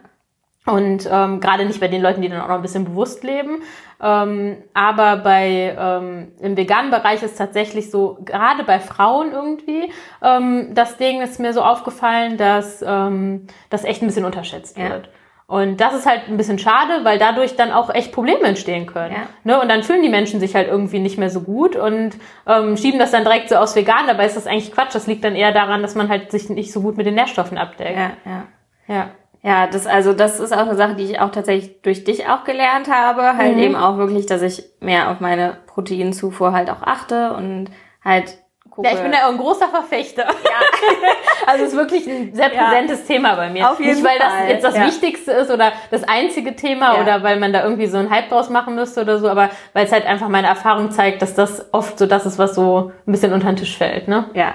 [0.66, 3.64] Und ähm, gerade nicht bei den Leuten, die dann auch noch ein bisschen bewusst leben.
[4.02, 9.92] Ähm, aber bei ähm, im veganen Bereich ist tatsächlich so, gerade bei Frauen irgendwie,
[10.24, 14.90] ähm, das Ding ist mir so aufgefallen, dass ähm, das echt ein bisschen unterschätzt ja.
[14.90, 15.10] wird.
[15.52, 19.14] Und das ist halt ein bisschen schade, weil dadurch dann auch echt Probleme entstehen können.
[19.14, 19.28] Ja.
[19.44, 19.62] Ne?
[19.62, 22.12] Und dann fühlen die Menschen sich halt irgendwie nicht mehr so gut und
[22.48, 24.08] ähm, schieben das dann direkt so aus vegan.
[24.08, 24.96] Dabei ist das eigentlich Quatsch.
[24.96, 27.58] Das liegt dann eher daran, dass man halt sich nicht so gut mit den Nährstoffen
[27.58, 27.98] abdeckt.
[27.98, 28.44] Ja, ja.
[28.88, 29.10] ja.
[29.44, 32.44] Ja, das, also das ist auch eine Sache, die ich auch tatsächlich durch dich auch
[32.44, 33.38] gelernt habe.
[33.38, 33.64] Halt mhm.
[33.64, 37.72] eben auch wirklich, dass ich mehr auf meine Proteinzufuhr halt auch achte und
[38.04, 38.38] halt
[38.70, 38.88] gucke.
[38.88, 40.26] Ja, ich bin ja auch ein großer Verfechter.
[40.26, 40.98] Ja.
[41.48, 43.16] also es ist wirklich ein sehr präsentes ja.
[43.16, 43.72] Thema bei mir.
[43.72, 44.30] Auf jeden Nicht, weil Fall.
[44.30, 44.86] das jetzt das ja.
[44.86, 47.02] Wichtigste ist oder das einzige Thema ja.
[47.02, 49.86] oder weil man da irgendwie so einen Hype draus machen müsste oder so, aber weil
[49.86, 53.12] es halt einfach meine Erfahrung zeigt, dass das oft so das ist, was so ein
[53.12, 54.30] bisschen unter den Tisch fällt, ne?
[54.36, 54.54] Ja,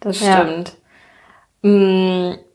[0.00, 0.76] das stimmt.
[1.62, 2.47] Mm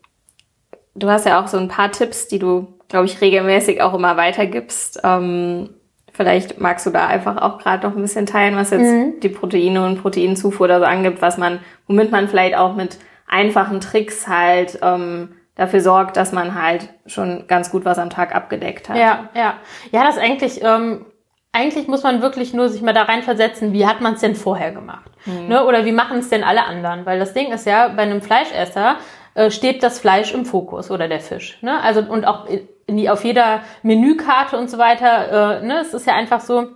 [0.94, 4.16] du hast ja auch so ein paar Tipps, die du, glaube ich, regelmäßig auch immer
[4.16, 5.00] weitergibst.
[5.04, 5.70] Ähm,
[6.12, 9.20] vielleicht magst du da einfach auch gerade noch ein bisschen teilen, was jetzt mhm.
[9.20, 13.80] die Proteine und Proteinzufuhr da so angibt, was man, womit man vielleicht auch mit einfachen
[13.80, 18.88] Tricks halt ähm, dafür sorgt, dass man halt schon ganz gut was am Tag abgedeckt
[18.88, 18.96] hat.
[18.96, 19.54] Ja, ja.
[19.90, 21.06] Ja, das eigentlich, ähm,
[21.52, 24.72] eigentlich muss man wirklich nur sich mal da reinversetzen, wie hat man es denn vorher
[24.72, 25.10] gemacht?
[25.26, 25.48] Mhm.
[25.48, 25.64] Ne?
[25.64, 27.06] Oder wie machen es denn alle anderen?
[27.06, 28.96] Weil das Ding ist ja, bei einem Fleischesser,
[29.34, 31.58] äh, steht das Fleisch im Fokus oder der Fisch.
[31.62, 31.80] Ne?
[31.82, 32.46] Also und auch
[32.86, 35.60] in auf jeder Menükarte und so weiter.
[35.60, 35.80] Äh, ne?
[35.80, 36.68] Es ist ja einfach so,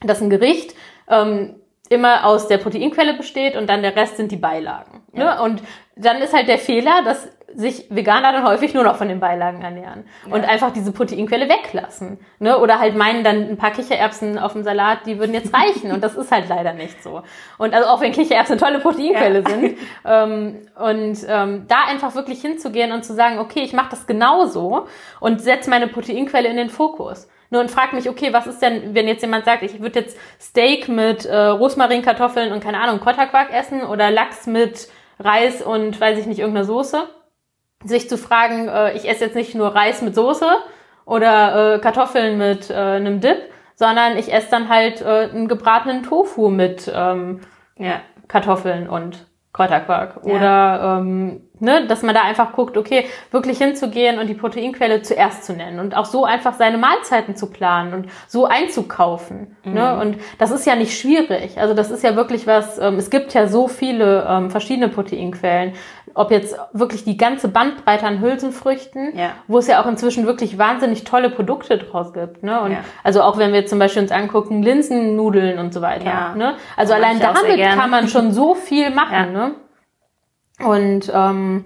[0.00, 0.74] dass ein Gericht
[1.08, 1.56] ähm,
[1.88, 5.02] immer aus der Proteinquelle besteht und dann der Rest sind die Beilagen.
[5.12, 5.24] Ne?
[5.24, 5.34] Ja.
[5.36, 5.42] Ne?
[5.42, 5.62] Und
[5.96, 9.62] dann ist halt der Fehler, dass sich Veganer dann häufig nur noch von den Beilagen
[9.62, 10.34] ernähren ja.
[10.34, 12.18] und einfach diese Proteinquelle weglassen.
[12.38, 12.58] Ne?
[12.58, 15.92] Oder halt meinen dann ein paar Kichererbsen auf dem Salat, die würden jetzt reichen.
[15.92, 17.22] und das ist halt leider nicht so.
[17.58, 19.50] Und also auch wenn Kichererbsen eine tolle Proteinquelle ja.
[19.50, 19.78] sind.
[20.04, 24.86] Ähm, und ähm, da einfach wirklich hinzugehen und zu sagen, okay, ich mache das genauso
[25.20, 27.28] und setze meine Proteinquelle in den Fokus.
[27.50, 30.16] Nur und frag mich, okay, was ist denn, wenn jetzt jemand sagt, ich würde jetzt
[30.40, 34.88] Steak mit äh, Rosmarinkartoffeln und keine Ahnung, Kotterquark essen oder Lachs mit
[35.18, 37.02] Reis und weiß ich nicht, irgendeiner Soße.
[37.84, 40.48] Sich zu fragen, äh, ich esse jetzt nicht nur Reis mit Soße
[41.04, 43.38] oder äh, Kartoffeln mit äh, einem Dip,
[43.74, 47.40] sondern ich esse dann halt äh, einen gebratenen Tofu mit ähm,
[47.76, 50.20] ja, Kartoffeln und Kräuterquark.
[50.24, 50.32] Ja.
[50.32, 55.44] Oder ähm, ne, dass man da einfach guckt, okay, wirklich hinzugehen und die Proteinquelle zuerst
[55.44, 59.56] zu nennen und auch so einfach seine Mahlzeiten zu planen und so einzukaufen.
[59.64, 59.70] Ne?
[59.70, 59.74] Mhm.
[59.74, 60.00] Ne?
[60.00, 61.58] Und das ist ja nicht schwierig.
[61.58, 65.74] Also das ist ja wirklich was, ähm, es gibt ja so viele ähm, verschiedene Proteinquellen
[66.14, 69.30] ob jetzt wirklich die ganze Bandbreite an Hülsenfrüchten, ja.
[69.48, 72.42] wo es ja auch inzwischen wirklich wahnsinnig tolle Produkte draus gibt.
[72.42, 72.60] Ne?
[72.60, 72.78] Und ja.
[73.02, 76.04] also auch wenn wir zum Beispiel uns angucken, Linsennudeln und so weiter.
[76.04, 76.34] Ja.
[76.34, 76.54] Ne?
[76.76, 79.32] Also allein damit kann man schon so viel machen.
[79.32, 79.54] Ne?
[80.64, 81.64] Und ähm,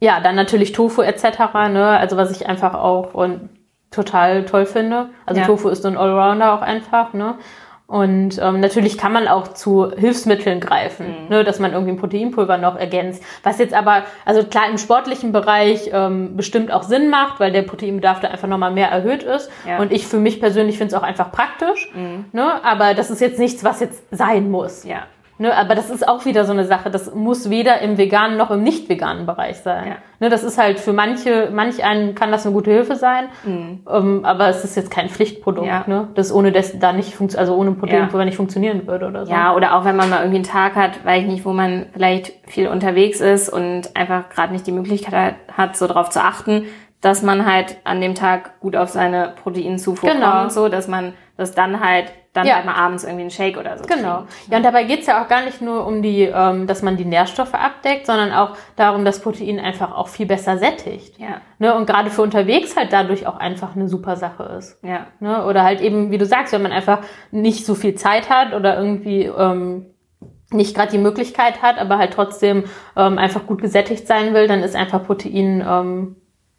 [0.00, 1.24] ja, dann natürlich Tofu etc.
[1.70, 1.86] Ne?
[1.98, 3.50] Also was ich einfach auch und
[3.90, 5.10] total toll finde.
[5.26, 7.12] Also Tofu ist so ein Allrounder auch einfach.
[7.14, 7.36] Ne?
[7.90, 11.28] Und ähm, natürlich kann man auch zu Hilfsmitteln greifen, mhm.
[11.30, 13.22] ne, dass man irgendwie ein Proteinpulver noch ergänzt.
[13.42, 17.62] Was jetzt aber, also klar im sportlichen Bereich ähm, bestimmt auch Sinn macht, weil der
[17.62, 19.50] Proteinbedarf da einfach nochmal mehr erhöht ist.
[19.66, 19.78] Ja.
[19.78, 21.90] Und ich für mich persönlich finde es auch einfach praktisch.
[21.94, 22.26] Mhm.
[22.32, 24.84] Ne, aber das ist jetzt nichts, was jetzt sein muss.
[24.84, 25.06] Ja.
[25.40, 28.50] Ne, aber das ist auch wieder so eine Sache, das muss weder im veganen noch
[28.50, 29.86] im nicht veganen Bereich sein.
[29.86, 29.96] Ja.
[30.18, 33.80] Ne, das ist halt für manche, manch einen kann das eine gute Hilfe sein, mhm.
[33.88, 35.84] ähm, aber es ist jetzt kein Pflichtprodukt, ja.
[35.86, 38.24] ne, das ohne das da nicht funktioniert, also ohne Proteinpulver ja.
[38.24, 39.32] nicht funktionieren würde oder so.
[39.32, 41.86] Ja, oder auch wenn man mal irgendwie einen Tag hat, weiß ich nicht, wo man
[41.92, 46.64] vielleicht viel unterwegs ist und einfach gerade nicht die Möglichkeit hat, so drauf zu achten,
[47.00, 50.32] dass man halt an dem Tag gut auf seine Proteinzufuhr Genau.
[50.32, 52.56] kommt, so dass man das dann halt dann Ja.
[52.56, 54.16] halt mal abends irgendwie einen Shake oder so Genau.
[54.18, 54.32] trinkt.
[54.50, 57.04] Ja, und dabei geht's ja auch gar nicht nur um die, ähm, dass man die
[57.04, 61.18] Nährstoffe abdeckt, sondern auch darum, dass Protein einfach auch viel besser sättigt.
[61.18, 61.74] Ja, Ne?
[61.74, 64.78] Und gerade für unterwegs halt dadurch auch einfach eine super Sache ist.
[64.84, 65.44] ja, Ne?
[65.44, 68.76] Oder halt eben, wie du sagst, wenn man einfach nicht so viel Zeit hat oder
[68.78, 69.86] irgendwie ähm,
[70.50, 72.64] nicht gerade die Möglichkeit hat, aber halt trotzdem
[72.96, 76.16] ähm, einfach gut gesättigt sein will, dann ist einfach Protein ähm,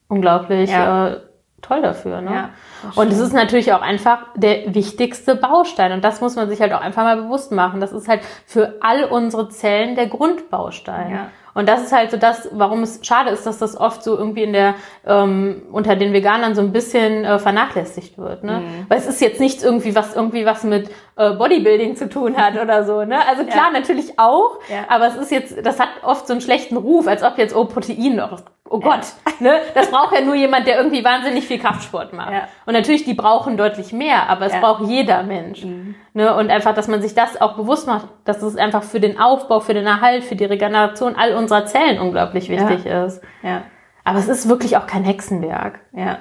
[0.07, 1.07] unglaublich Ja.
[1.07, 1.17] äh,
[1.61, 2.21] toll dafür.
[2.21, 2.31] Ne?
[2.31, 2.49] Ja,
[2.95, 5.91] Und es ist natürlich auch einfach der wichtigste Baustein.
[5.91, 7.79] Und das muss man sich halt auch einfach mal bewusst machen.
[7.79, 11.11] Das ist halt für all unsere Zellen der Grundbaustein.
[11.11, 11.27] Ja.
[11.53, 14.43] Und das ist halt so das, warum es schade ist, dass das oft so irgendwie
[14.43, 18.43] in der ähm, unter den Veganern so ein bisschen äh, vernachlässigt wird.
[18.43, 18.59] Ne?
[18.59, 18.85] Mhm.
[18.87, 20.89] Weil es ist jetzt nichts irgendwie was irgendwie was mit
[21.37, 23.03] Bodybuilding zu tun hat oder so.
[23.03, 23.17] Ne?
[23.27, 23.79] Also klar, Ja.
[23.79, 24.85] natürlich auch, Ja.
[24.87, 27.65] aber es ist jetzt, das hat oft so einen schlechten Ruf, als ob jetzt oh
[27.65, 28.41] Protein noch.
[28.71, 29.01] Oh Gott,
[29.39, 29.55] ne?
[29.73, 32.31] Das braucht ja nur jemand, der irgendwie wahnsinnig viel Kraftsport macht.
[32.31, 32.41] Ja.
[32.67, 34.59] Und natürlich, die brauchen deutlich mehr, aber es Ja.
[34.59, 35.65] braucht jeder Mensch.
[36.13, 36.35] Ne?
[36.35, 39.59] Und einfach, dass man sich das auch bewusst macht, dass es einfach für den Aufbau,
[39.59, 43.21] für den Erhalt, für die Regeneration all unserer Zellen unglaublich wichtig ist.
[43.41, 43.63] ja.
[44.05, 45.79] Aber es ist wirklich auch kein Hexenwerk.
[45.91, 46.19] Ja.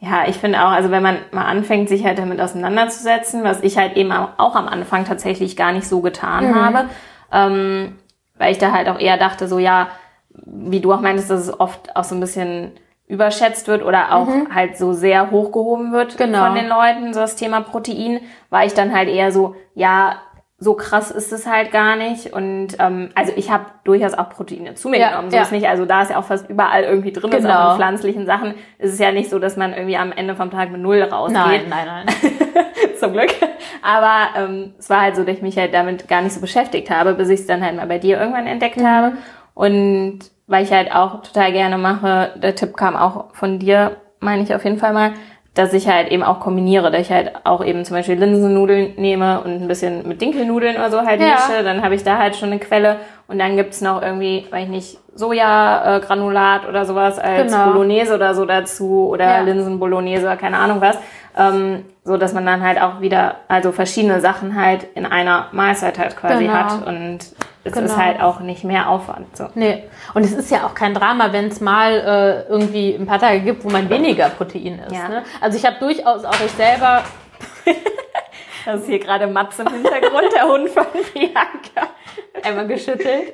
[0.00, 3.76] Ja, ich finde auch, also wenn man mal anfängt, sich halt damit auseinanderzusetzen, was ich
[3.78, 6.84] halt eben auch am Anfang tatsächlich gar nicht so getan habe,
[7.32, 7.96] ähm,
[8.36, 9.88] weil ich da halt auch eher dachte, so ja,
[10.30, 12.72] wie du auch meintest, dass es oft auch so ein bisschen
[13.08, 16.44] überschätzt wird oder auch halt so sehr hochgehoben wird Genau.
[16.44, 20.16] von den Leuten, so das Thema Protein, war ich dann halt eher so, ja,
[20.60, 22.32] so krass ist es halt gar nicht.
[22.32, 25.30] Und ähm, also ich habe durchaus auch Proteine zu mir Ja, genommen.
[25.30, 25.42] So ja.
[25.42, 27.68] ist nicht, also da ist ja auch fast überall irgendwie drin, ist Genau.
[27.68, 28.54] auch in pflanzlichen Sachen.
[28.78, 31.38] ist Es ja nicht so, dass man irgendwie am Ende vom Tag mit null rausgeht.
[31.40, 32.06] Nein, nein, nein.
[32.98, 33.30] Zum Glück.
[33.82, 36.90] Aber ähm, es war halt so, dass ich mich halt damit gar nicht so beschäftigt
[36.90, 39.12] habe, bis ich es dann halt mal bei dir irgendwann entdeckt habe.
[39.54, 40.18] Und
[40.48, 44.52] weil ich halt auch total gerne mache, der Tipp kam auch von dir, meine ich
[44.54, 45.12] auf jeden Fall mal,
[45.58, 49.40] dass ich halt eben auch kombiniere, dass ich halt auch eben zum Beispiel Linsennudeln nehme
[49.40, 51.26] und ein bisschen mit Dinkelnudeln oder so halt Ja.
[51.34, 51.64] mische.
[51.64, 52.96] Dann habe ich da halt schon eine Quelle.
[53.26, 57.66] Und dann gibt's noch irgendwie, weiß ich nicht, Soja-Granulat oder sowas als Genau.
[57.72, 59.40] Bolognese oder so dazu oder Ja.
[59.40, 60.96] Linsenbolognese oder keine Ahnung was.
[61.36, 65.98] Ähm, so dass man dann halt auch wieder, also verschiedene Sachen halt in einer Mahlzeit
[65.98, 66.54] halt quasi Genau.
[66.54, 66.86] hat.
[66.86, 67.18] Und
[67.68, 67.86] es Genau.
[67.86, 69.36] ist halt auch nicht mehr Aufwand.
[69.36, 69.48] So.
[69.54, 69.84] Nee.
[70.14, 73.40] Und es ist ja auch kein Drama, wenn es mal äh, irgendwie ein paar Tage
[73.40, 74.92] gibt, wo man weniger Protein isst.
[74.92, 75.08] Ja.
[75.08, 75.22] Ne?
[75.40, 77.04] Also ich habe durchaus auch ich selber
[78.64, 81.88] Das ist hier gerade Mats im Hintergrund, der Hund von Bianca.
[82.42, 83.32] einmal geschüttelt.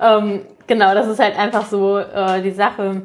[0.00, 3.02] ähm, genau, das ist halt einfach so äh, die Sache.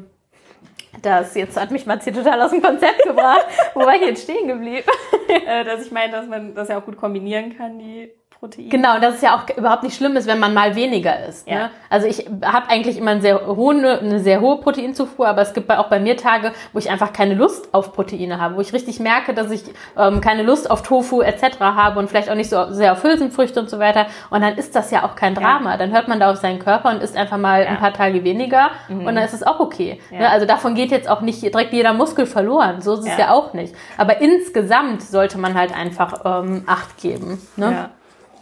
[1.02, 3.46] Das jetzt hat mich Mats hier total aus dem Konzept gebracht.
[3.74, 4.86] Wo war ich jetzt stehen geblieben?
[5.28, 8.10] Äh, dass ich meine, dass man das ja auch gut kombinieren kann, die
[8.44, 8.68] Proteine.
[8.68, 11.48] Genau, dass es ja auch überhaupt nicht schlimm ist, wenn man mal weniger isst.
[11.48, 11.54] Ja.
[11.54, 11.70] Ne?
[11.88, 15.70] Also ich habe eigentlich immer eine sehr, hohe, eine sehr hohe Proteinzufuhr, aber es gibt
[15.70, 19.00] auch bei mir Tage, wo ich einfach keine Lust auf Proteine habe, wo ich richtig
[19.00, 19.64] merke, dass ich
[19.96, 21.58] ähm, keine Lust auf Tofu etc.
[21.60, 24.06] habe und vielleicht auch nicht so sehr auf Hülsenfrüchte und so weiter.
[24.28, 25.78] Und dann ist das ja auch kein Drama.
[25.78, 28.70] Dann hört man da auf seinen Körper und isst einfach mal ein paar Tage weniger
[28.90, 30.00] und dann ist es auch okay.
[30.10, 30.18] Ja.
[30.18, 30.28] Ne?
[30.28, 32.82] Also davon geht jetzt auch nicht direkt jeder Muskel verloren.
[32.82, 33.18] So ist es Ja.
[33.18, 33.74] ja auch nicht.
[33.96, 37.40] Aber insgesamt sollte man halt einfach ähm, Acht geben.
[37.56, 37.72] Ne?
[37.72, 37.90] Ja.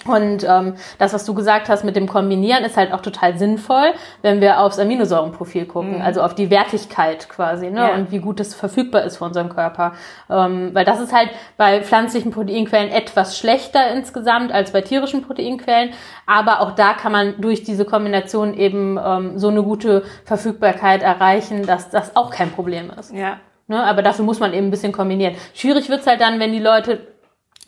[0.07, 3.93] Und ähm, das, was du gesagt hast mit dem Kombinieren, ist halt auch total sinnvoll,
[4.23, 7.71] wenn wir aufs Aminosäurenprofil gucken, also auf die Wertigkeit quasi, ne?
[7.71, 7.77] Mhm.
[7.77, 7.95] Ja.
[7.95, 9.93] Und wie gut es verfügbar ist für unseren Körper.
[10.29, 15.91] Ähm, weil das ist halt bei pflanzlichen Proteinquellen etwas schlechter insgesamt als bei tierischen Proteinquellen.
[16.27, 21.67] Aber auch da kann man durch diese Kombination eben ähm, so eine gute Verfügbarkeit erreichen,
[21.67, 23.13] dass das auch kein Problem ist.
[23.13, 23.39] Ja.
[23.69, 23.83] Ne?
[23.83, 25.35] Aber dafür muss man eben ein bisschen kombinieren.
[25.55, 27.12] Schwierig wird's halt dann, wenn die Leute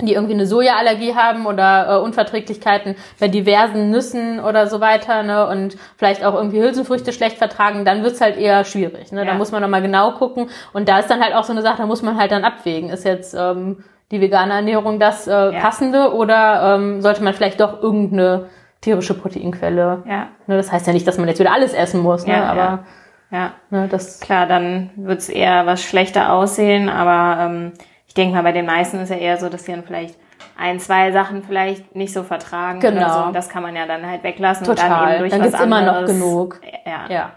[0.02, 5.46] die irgendwie eine Sojaallergie haben oder äh, Unverträglichkeiten bei diversen Nüssen oder so weiter, ne,
[5.46, 9.12] und vielleicht auch irgendwie Hülsenfrüchte schlecht vertragen, dann wird's halt eher schwierig.
[9.12, 9.24] Ne?
[9.24, 9.34] Da Ja.
[9.34, 10.50] muss man nochmal genau gucken.
[10.72, 12.90] Und da ist dann halt auch so eine Sache, da muss man halt dann abwägen.
[12.90, 17.80] Ist jetzt ähm, die vegane Ernährung das äh, passende oder ähm, sollte man vielleicht doch
[17.80, 18.46] irgendeine
[18.80, 20.02] tierische Proteinquelle?
[20.06, 20.26] Ja.
[20.48, 22.32] Ne, das heißt ja nicht, dass man jetzt wieder alles essen muss, ne?
[22.34, 22.84] Ja, aber
[23.30, 23.52] Ja.
[23.70, 27.72] Ne, das Klar, dann wird's eher was schlechter aussehen, aber ähm,
[28.14, 30.16] ich denke mal, bei den meisten ist ja eher so, dass sie dann vielleicht
[30.56, 33.08] ein, zwei Sachen vielleicht nicht so vertragen Genau.
[33.12, 33.24] so.
[33.26, 34.88] Und das kann man ja dann halt weglassen und Total.
[34.88, 36.60] dann eben durch Dann was gibt's immer noch anderes, genug.
[36.86, 37.32] Ja, ja,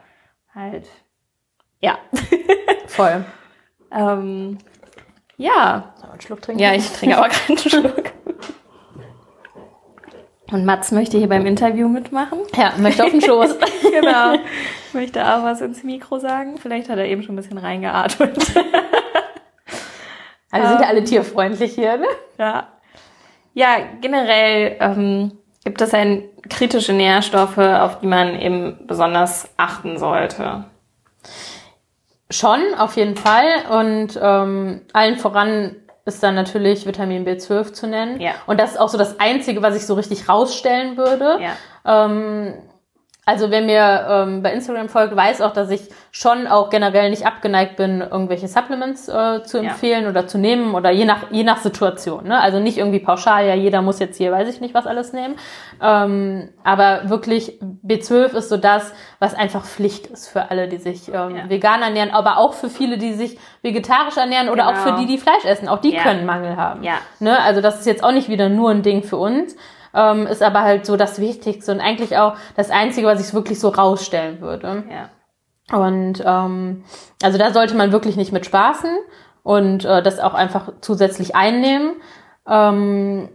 [0.53, 0.87] halt.
[1.79, 1.97] Ja.
[2.87, 3.25] voll.
[3.91, 4.59] ähm,
[5.37, 5.93] ja.
[5.99, 6.61] Wir einen Schluck trinken?
[6.61, 8.11] Ja, ich trinke aber keinen Schluck.
[10.51, 12.39] Und Mats möchte hier beim Interview mitmachen.
[12.55, 13.57] Ja, möchte auf den Schoß.
[13.81, 14.35] Genau.
[14.93, 16.57] Möchte auch was ins Mikro sagen.
[16.57, 18.37] Vielleicht hat er eben schon ein bisschen reingeatmet.
[20.51, 22.07] Also wir sind ja alle tierfreundlich hier, ne?
[22.37, 22.67] Ja.
[23.53, 30.65] Ja, generell ähm, gibt es ein kritische Nährstoffe, auf die man eben besonders achten sollte.
[32.29, 33.45] Schon, auf jeden Fall.
[33.69, 38.21] Und ähm, allen voran ist dann natürlich Vitamin B12 zu nennen.
[38.21, 38.31] Ja.
[38.45, 41.39] Und das ist auch so das Einzige, was ich so richtig rausstellen würde.
[41.41, 42.05] Ja.
[42.05, 42.53] Ähm,
[43.27, 47.27] also wer mir ähm, bei Instagram folgt, weiß auch, dass ich schon auch generell nicht
[47.27, 49.63] abgeneigt bin, irgendwelche Supplements äh, zu Ja.
[49.71, 52.23] empfehlen oder zu nehmen oder je nach je nach Situation.
[52.27, 52.39] Ne?
[52.39, 55.35] Also nicht irgendwie pauschal, ja jeder muss jetzt hier, weiß ich nicht, was alles nehmen.
[55.81, 61.07] Ähm, aber wirklich B12 ist so das, was einfach Pflicht ist für alle, die sich
[61.09, 61.49] ähm, Ja.
[61.49, 64.95] vegan ernähren, aber auch für viele, die sich vegetarisch ernähren oder auch Genau.
[64.95, 65.67] für die, die Fleisch essen.
[65.67, 66.03] Auch die Ja.
[66.03, 66.81] können Mangel haben.
[66.83, 66.93] Ja.
[67.19, 67.37] Ne?
[67.41, 69.55] Also das ist jetzt auch nicht wieder nur ein Ding für uns,
[69.97, 73.59] ähm, ist aber halt so das Wichtigste und eigentlich auch das Einzige, was ich wirklich
[73.59, 74.83] so rausstellen würde.
[74.89, 75.09] Ja.
[75.77, 76.83] Und ähm,
[77.21, 78.95] also da sollte man wirklich nicht mit spaßen
[79.43, 81.95] und äh, das auch einfach zusätzlich einnehmen.
[82.47, 83.29] Ähm,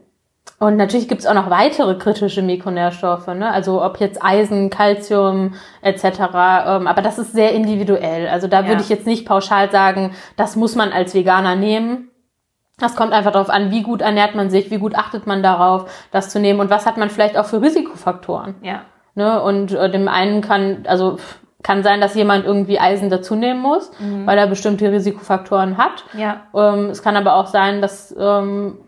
[0.58, 3.50] und natürlich gibt's auch noch weitere kritische Mikronährstoffe, ne?
[3.50, 6.04] also ob jetzt Eisen, Calcium etc.
[6.04, 8.28] Ähm, aber das ist sehr individuell.
[8.28, 8.68] Also da Ja.
[8.68, 12.11] würde ich jetzt nicht pauschal sagen, das muss man als Veganer nehmen.
[12.78, 15.90] Das kommt einfach darauf an, wie gut ernährt man sich, wie gut achtet man darauf,
[16.10, 18.54] das zu nehmen und was hat man vielleicht auch für Risikofaktoren.
[18.62, 18.82] Ja.
[19.14, 19.40] Ne?
[19.42, 21.18] Und äh, dem einen kann, also
[21.62, 23.92] kann sein, dass jemand irgendwie Eisen dazu nehmen muss,
[24.24, 26.04] weil er bestimmte Risikofaktoren hat.
[26.16, 26.42] Ja.
[26.54, 28.78] Ähm, es kann aber auch sein, dass ähm,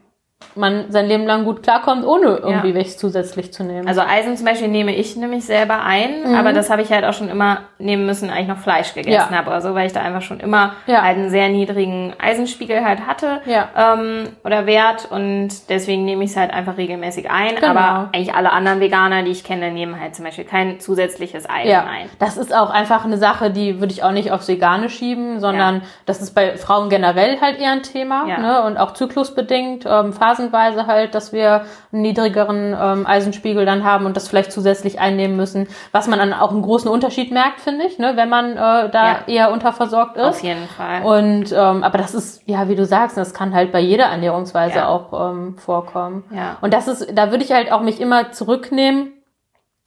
[0.54, 2.74] man sein Leben lang gut klarkommt, ohne irgendwie Ja.
[2.74, 3.88] welches zusätzlich zu nehmen.
[3.88, 7.12] Also Eisen zum Beispiel nehme ich nämlich selber ein, aber das habe ich halt auch
[7.12, 9.32] schon immer nehmen müssen, als ich noch Fleisch gegessen Mhm.
[9.34, 9.38] Ja.
[9.38, 11.02] habe oder so, weil ich da einfach schon immer Ja.
[11.02, 13.68] halt einen sehr niedrigen Eisenspiegel halt hatte Ja.
[13.94, 17.56] ähm, oder Wert und deswegen nehme ich es halt einfach regelmäßig ein.
[17.56, 17.68] Genau.
[17.68, 21.70] Aber eigentlich alle anderen Veganer, die ich kenne, nehmen halt zum Beispiel kein zusätzliches Eisen
[21.70, 22.08] ja, ein.
[22.18, 25.82] das ist auch einfach eine Sache, die würde ich auch nicht aufs Vegane schieben, sondern
[26.06, 28.62] das ist bei Frauen generell halt eher ein Thema ne?
[28.62, 34.16] und auch zyklusbedingt, ähm, phasenweise halt, dass wir einen niedrigeren ähm, Eisenspiegel dann haben und
[34.16, 37.98] das vielleicht zusätzlich einnehmen müssen, was man dann auch einen großen Unterschied merkt, finde ich,
[37.98, 38.12] ne?
[38.16, 38.56] wenn man äh,
[38.90, 39.18] da Ja.
[39.26, 40.24] eher unterversorgt ist.
[40.24, 41.02] Auf jeden Fall.
[41.02, 44.76] Und ähm, aber das ist ja, wie du sagst, das kann halt bei jeder Ernährungsweise
[44.78, 44.88] Ja.
[44.88, 46.24] auch ähm, vorkommen.
[46.30, 46.56] Ja.
[46.60, 49.12] Und das ist, da würde ich halt auch mich immer zurücknehmen.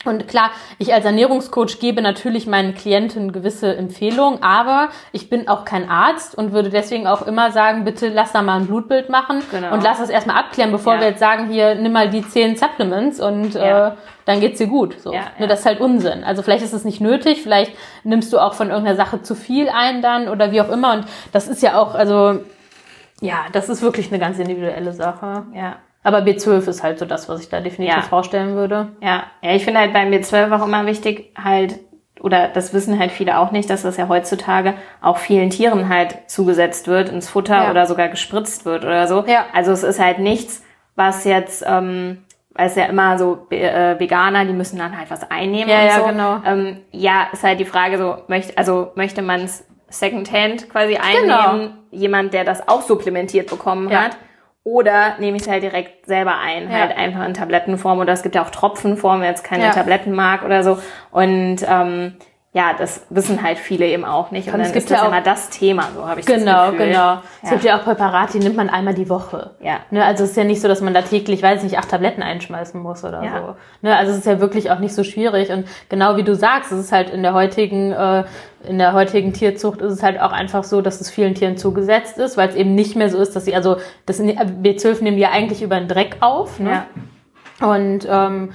[0.06, 5.66] Und klar, ich als Ernährungscoach gebe natürlich meinen Klienten gewisse Empfehlungen, aber ich bin auch
[5.66, 9.42] kein Arzt und würde deswegen auch immer sagen, bitte lass da mal ein Blutbild machen
[9.50, 9.74] Genau.
[9.74, 11.00] und lass das erstmal abklären, bevor Ja.
[11.02, 13.88] wir jetzt sagen, hier nimm mal die zehn Supplements und Ja.
[13.88, 13.92] äh,
[14.26, 14.96] dann geht's dir gut.
[15.02, 15.12] So.
[15.12, 15.48] Ja, ja.
[15.48, 16.24] Das ist halt Unsinn.
[16.24, 17.72] Also vielleicht ist es nicht nötig, vielleicht
[18.04, 20.94] nimmst du auch von irgendeiner Sache zu viel ein dann oder wie auch immer.
[20.94, 22.40] Und das ist ja auch, also
[23.20, 25.44] ja, das ist wirklich eine ganz individuelle Sache.
[25.56, 25.78] ja.
[26.04, 28.02] Aber B12 ist halt so das, was ich da definitiv Ja.
[28.02, 28.90] vorstellen würde.
[29.02, 31.80] Ja, ja, ich finde halt beim B12 auch immer wichtig, halt,
[32.22, 36.18] oder das wissen halt viele auch nicht, dass das ja heutzutage auch vielen Tieren halt
[36.28, 37.72] zugesetzt wird, ins Futter Ja.
[37.72, 39.24] oder sogar gespritzt wird oder so.
[39.28, 39.46] Ja.
[39.54, 40.64] Also es ist halt nichts,
[40.96, 45.30] was jetzt, ähm, weil es ja immer so äh, Veganer, die müssen dann halt was
[45.30, 46.06] einnehmen Ja, und ja, so.
[46.06, 46.42] genau.
[46.46, 51.38] Ähm, ja, ist halt die Frage so, möchte, also möchte man es Secondhand quasi Genau.
[51.50, 54.04] einnehmen, jemand, der das auch supplementiert bekommen Ja.
[54.06, 54.18] hat.
[54.70, 56.80] Oder nehme ich es halt direkt selber ein, Ja.
[56.80, 59.72] halt einfach in Tablettenform oder es gibt ja auch Tropfenform, wer jetzt keine Ja.
[59.72, 60.78] Tabletten mag oder so.
[61.10, 62.18] Und ähm,
[62.58, 64.48] ja, das wissen halt viele eben auch nicht.
[64.48, 66.26] Und, Und es dann gibt ist das ja auch- immer das Thema, so habe ich
[66.26, 66.88] das Genau, Gefühl.
[66.88, 67.14] genau.
[67.44, 67.50] Es Ja.
[67.52, 69.52] gibt ja auch Präparate, die nimmt man einmal die Woche.
[69.62, 69.76] Ja.
[69.92, 71.90] Ne, also es ist ja nicht so, dass man da täglich, weiß ich nicht, acht
[71.90, 73.32] Tabletten einschmeißen muss oder Ja.
[73.42, 73.56] so.
[73.84, 75.52] Ne, also es ist ja wirklich auch nicht so schwierig.
[75.52, 78.24] Und genau wie du sagst, es ist halt in der heutigen, äh,
[78.68, 82.18] in der heutigen Tierzucht ist es halt auch einfach so, dass es vielen Tieren zugesetzt
[82.18, 85.22] ist, weil es eben nicht mehr so ist, dass sie, also das B12 nehmen die
[85.24, 86.60] ja eigentlich über den Dreck auf.
[86.60, 86.72] Ne?
[87.62, 87.68] Ja.
[87.72, 88.50] Und ähm,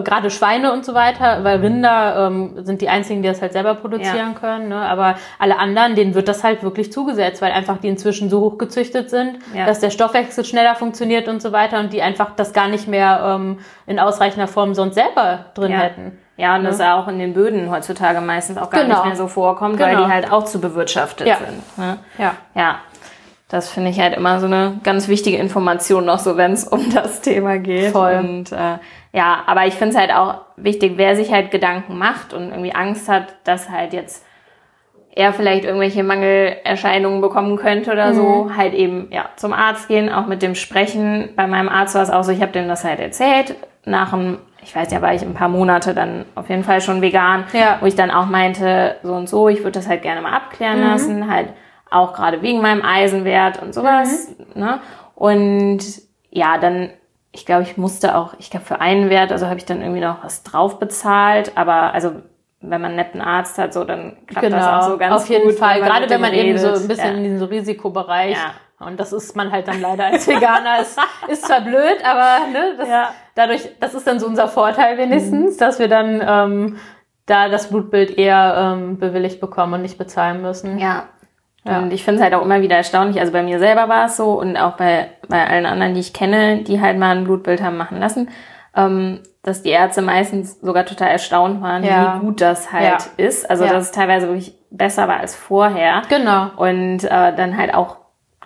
[0.00, 3.74] gerade Schweine und so weiter, weil Rinder ähm, sind die einzigen, die das halt selber
[3.74, 4.38] produzieren Ja.
[4.40, 4.68] können.
[4.70, 4.76] Ne?
[4.76, 8.56] Aber alle anderen, denen wird das halt wirklich zugesetzt, weil einfach die inzwischen so hoch
[8.56, 9.66] gezüchtet sind, Ja.
[9.66, 13.20] dass der Stoffwechsel schneller funktioniert und so weiter und die einfach das gar nicht mehr
[13.36, 15.78] ähm, in ausreichender Form sonst selber drin Ja.
[15.78, 16.18] hätten.
[16.38, 18.94] Ja, und das auch in den Böden heutzutage meistens auch gar Genau.
[18.96, 20.06] nicht mehr so vorkommt, weil Genau.
[20.06, 21.36] die halt auch zu bewirtschaftet Ja.
[21.36, 21.78] sind.
[21.78, 21.98] Ne?
[22.16, 22.34] Ja.
[22.54, 22.76] Ja,
[23.50, 26.90] das finde ich halt immer so eine ganz wichtige Information noch so, wenn es um
[26.94, 27.92] das Thema geht.
[27.92, 28.14] Voll.
[28.18, 28.78] Und äh,
[29.12, 32.74] ja, aber ich finde es halt auch wichtig, wer sich halt Gedanken macht und irgendwie
[32.74, 34.24] Angst hat, dass halt jetzt
[35.14, 40.26] er vielleicht irgendwelche Mangelerscheinungen bekommen könnte oder so, halt eben ja zum Arzt gehen, auch
[40.26, 41.30] mit dem sprechen.
[41.36, 43.54] Bei meinem Arzt war es auch so, ich habe dem das halt erzählt.
[43.84, 47.02] Nach einem, ich weiß ja, war ich ein paar Monate dann auf jeden Fall schon
[47.02, 47.76] vegan, Ja.
[47.80, 50.80] wo ich dann auch meinte, so und so, ich würde das halt gerne mal abklären
[50.80, 51.48] lassen, halt
[51.90, 54.34] auch gerade wegen meinem Eisenwert und sowas.
[54.54, 54.80] Ne?
[55.14, 55.80] Und
[56.30, 56.88] ja, dann,
[57.32, 60.00] ich glaube, ich musste auch, ich glaube, für einen Wert, also habe ich dann irgendwie
[60.00, 62.12] noch was drauf bezahlt, aber also
[62.60, 65.16] wenn man einen netten Arzt hat, so dann klappt das auch so ganz Genau.
[65.16, 65.58] auf jeden gut.
[65.58, 65.80] Fall.
[65.80, 66.82] mit Gerade wenn man eben so redet.
[66.82, 67.16] ein bisschen Ja.
[67.18, 68.36] in diesem Risikobereich.
[68.36, 68.86] Ja.
[68.86, 70.80] Und das ist man halt dann leider als Veganer.
[70.80, 73.10] ist, ist zwar blöd, aber ne, das, Ja.
[73.34, 76.76] dadurch, das ist dann so unser Vorteil wenigstens, dass wir dann ähm,
[77.26, 80.78] da das Blutbild eher ähm, bewilligt bekommen und nicht bezahlen müssen.
[80.78, 81.04] Ja.
[81.64, 81.78] Ja.
[81.78, 83.20] Und ich finde es halt auch immer wieder erstaunlich.
[83.20, 86.12] Also bei mir selber war es so und auch bei, bei allen anderen, die ich
[86.12, 88.30] kenne, die halt mal ein Blutbild haben machen lassen,
[88.74, 92.16] ähm, dass die Ärzte meistens sogar total erstaunt waren, ja.
[92.16, 92.84] wie gut das halt
[93.16, 93.24] ja.
[93.24, 93.48] ist.
[93.48, 96.02] Also dass es teilweise wirklich besser war als vorher.
[96.08, 96.50] Genau.
[96.56, 97.96] Und äh, dann halt auch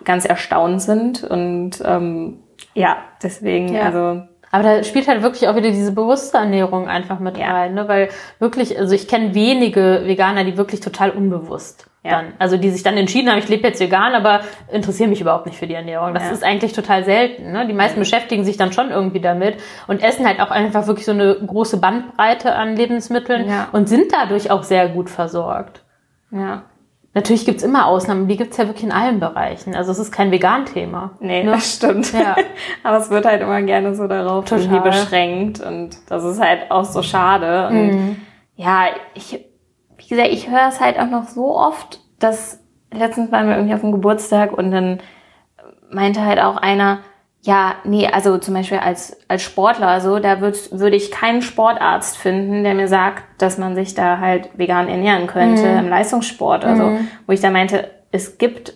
[0.03, 1.23] ganz erstaunt sind.
[1.23, 2.39] Und ähm,
[2.75, 7.37] ja, deswegen, also aber da spielt halt wirklich auch wieder diese bewusste Ernährung einfach mit
[7.37, 7.51] ja.
[7.51, 7.87] rein, ne?
[7.87, 8.09] weil
[8.39, 12.21] wirklich, also ich kenne wenige Veganer, die wirklich total unbewusst ja.
[12.21, 14.41] dann, also die sich dann entschieden haben, ich lebe jetzt vegan, aber
[14.71, 16.13] interessiere mich überhaupt nicht für die Ernährung.
[16.13, 16.31] Das ja.
[16.31, 17.51] ist eigentlich total selten.
[17.51, 17.67] Ne?
[17.67, 21.11] Die meisten beschäftigen sich dann schon irgendwie damit und essen halt auch einfach wirklich so
[21.11, 23.67] eine große Bandbreite an Lebensmitteln ja.
[23.71, 25.83] und sind dadurch auch sehr gut versorgt.
[26.31, 26.63] Ja.
[27.17, 29.75] Natürlich gibt's immer Ausnahmen, die gibt's ja wirklich in allen Bereichen.
[29.75, 31.17] Also es ist kein Vegan-Thema.
[31.19, 31.49] Nee, ne?
[31.49, 32.13] das stimmt.
[32.13, 32.35] Ja.
[32.83, 34.81] Aber es wird halt immer gerne so darauf Total.
[34.81, 37.69] beschränkt und das ist halt auch so schade.
[37.69, 38.15] Und mhm.
[38.55, 38.85] ja,
[39.15, 39.46] ich,
[40.07, 42.59] wie gesagt, ich höre es halt auch noch so oft, dass
[42.91, 44.99] letztens waren wir irgendwie auf dem Geburtstag und dann
[45.91, 46.99] meinte halt auch einer,
[47.41, 52.17] ja, nee, also zum Beispiel als, als Sportler, so, da würd, würde ich keinen Sportarzt
[52.17, 55.79] finden, der mir sagt, dass man sich da halt vegan ernähren könnte mhm.
[55.79, 56.65] im Leistungssport.
[56.65, 57.07] Also, mhm.
[57.25, 58.73] wo ich da meinte, es gibt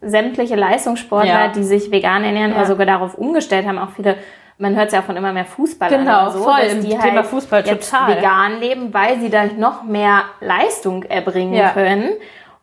[0.00, 1.48] sämtliche Leistungssportler, ja.
[1.48, 2.58] die sich vegan ernähren ja.
[2.58, 4.16] oder sogar darauf umgestellt haben, auch viele
[4.58, 7.26] man hört es ja von immer mehr Fußballern genau, so, voll dass die Thema halt
[7.26, 8.16] Fußball jetzt total.
[8.16, 11.70] vegan leben, weil sie da noch mehr Leistung erbringen ja.
[11.70, 12.10] können.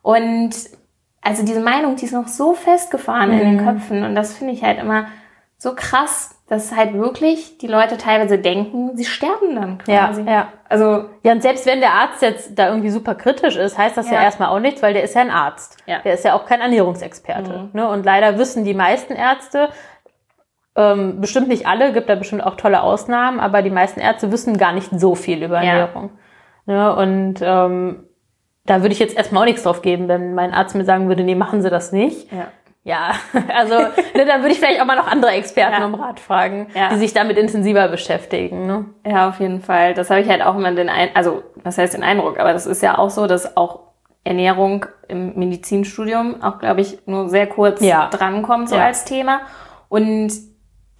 [0.02, 0.52] Und
[1.22, 3.40] also diese Meinung, die ist noch so festgefahren mhm.
[3.40, 3.66] in den mhm.
[3.66, 5.06] Köpfen und das finde ich halt immer
[5.58, 10.22] so krass, dass halt wirklich die Leute teilweise denken, sie sterben dann quasi.
[10.22, 10.48] Ja, ja.
[10.68, 14.06] Also ja, und selbst wenn der Arzt jetzt da irgendwie super kritisch ist, heißt das
[14.06, 15.76] ja, ja erstmal auch nichts, weil der ist ja ein Arzt.
[15.86, 16.00] Ja.
[16.00, 17.52] Der ist ja auch kein Ernährungsexperte.
[17.52, 17.70] Mhm.
[17.74, 17.88] Ne?
[17.88, 19.68] Und leider wissen die meisten Ärzte,
[20.76, 24.58] ähm, bestimmt nicht alle, gibt da bestimmt auch tolle Ausnahmen, aber die meisten Ärzte wissen
[24.58, 26.10] gar nicht so viel über Ernährung.
[26.66, 26.94] Ja.
[26.94, 26.96] Ne?
[26.96, 28.04] Und ähm,
[28.64, 31.24] da würde ich jetzt erstmal auch nichts drauf geben, wenn mein Arzt mir sagen würde,
[31.24, 32.30] nee, machen Sie das nicht.
[32.32, 32.48] Ja.
[32.82, 33.12] Ja,
[33.54, 35.86] also ne, dann würde ich vielleicht auch mal noch andere Experten ja.
[35.86, 36.88] um Rat fragen, ja.
[36.88, 38.66] die sich damit intensiver beschäftigen.
[38.66, 38.86] Ne?
[39.06, 39.92] Ja, auf jeden Fall.
[39.92, 42.66] Das habe ich halt auch immer den Ein also was heißt den Eindruck, aber das
[42.66, 43.80] ist ja auch so, dass auch
[44.24, 48.08] Ernährung im Medizinstudium auch, glaube ich, nur sehr kurz ja.
[48.08, 48.86] drankommt, so ja.
[48.86, 49.40] als Thema.
[49.88, 50.32] Und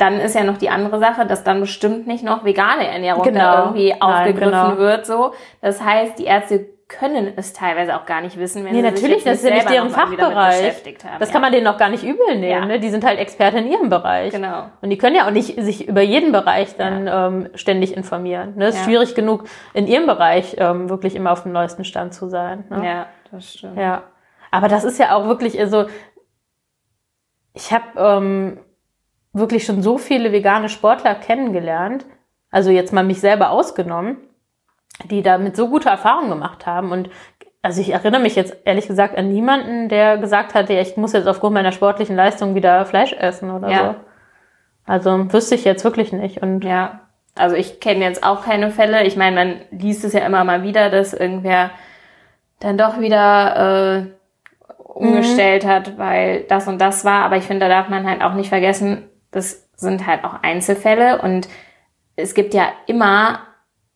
[0.01, 3.39] dann ist ja noch die andere Sache, dass dann bestimmt nicht noch vegane Ernährung genau.
[3.39, 4.79] da irgendwie aufgegriffen Nein, genau.
[4.79, 5.07] wird.
[5.07, 8.83] So, das heißt, die Ärzte können es teilweise auch gar nicht wissen, wenn nee, sie
[8.83, 10.83] natürlich, sich das ist ja nicht deren Fachbereich.
[11.19, 11.33] Das ja.
[11.33, 12.43] kann man denen auch gar nicht übel nehmen.
[12.43, 12.65] Ja.
[12.67, 12.81] Ne?
[12.81, 14.33] Die sind halt Experte in ihrem Bereich.
[14.33, 14.65] Genau.
[14.81, 17.29] Und die können ja auch nicht sich über jeden Bereich dann ja.
[17.29, 18.55] ähm, ständig informieren.
[18.57, 18.67] Ne?
[18.67, 22.29] Es ist schwierig genug, in ihrem Bereich ähm, wirklich immer auf dem neuesten Stand zu
[22.29, 22.65] sein.
[22.71, 22.85] Ne?
[22.85, 23.79] Ja, das stimmt.
[23.79, 24.03] Ja.
[24.51, 25.87] Aber das ist ja auch wirklich, also
[27.55, 28.59] ich habe ähm,
[29.33, 32.05] wirklich schon so viele vegane Sportler kennengelernt,
[32.51, 34.19] also jetzt mal mich selber ausgenommen,
[35.05, 36.91] die damit so gute Erfahrungen gemacht haben.
[36.91, 37.11] Und
[37.63, 41.13] also ich erinnere mich jetzt ehrlich gesagt an niemanden, der gesagt hat, ja, ich muss
[41.13, 43.79] jetzt aufgrund meiner sportlichen Leistung wieder Fleisch essen oder ja.
[43.79, 43.95] so.
[44.87, 46.43] Also wüsste ich jetzt wirklich nicht.
[46.43, 47.01] Und ja,
[47.37, 49.05] also ich kenne jetzt auch keine Fälle.
[49.05, 51.71] Ich meine, man liest es ja immer mal wieder, dass irgendwer
[52.59, 54.07] dann doch wieder äh,
[54.79, 55.69] umgestellt mhm.
[55.69, 57.25] hat, weil das und das war.
[57.25, 61.23] Aber ich finde, da darf man halt auch nicht vergessen, das sind halt auch Einzelfälle
[61.23, 61.49] und
[62.17, 63.41] es gibt ja immer,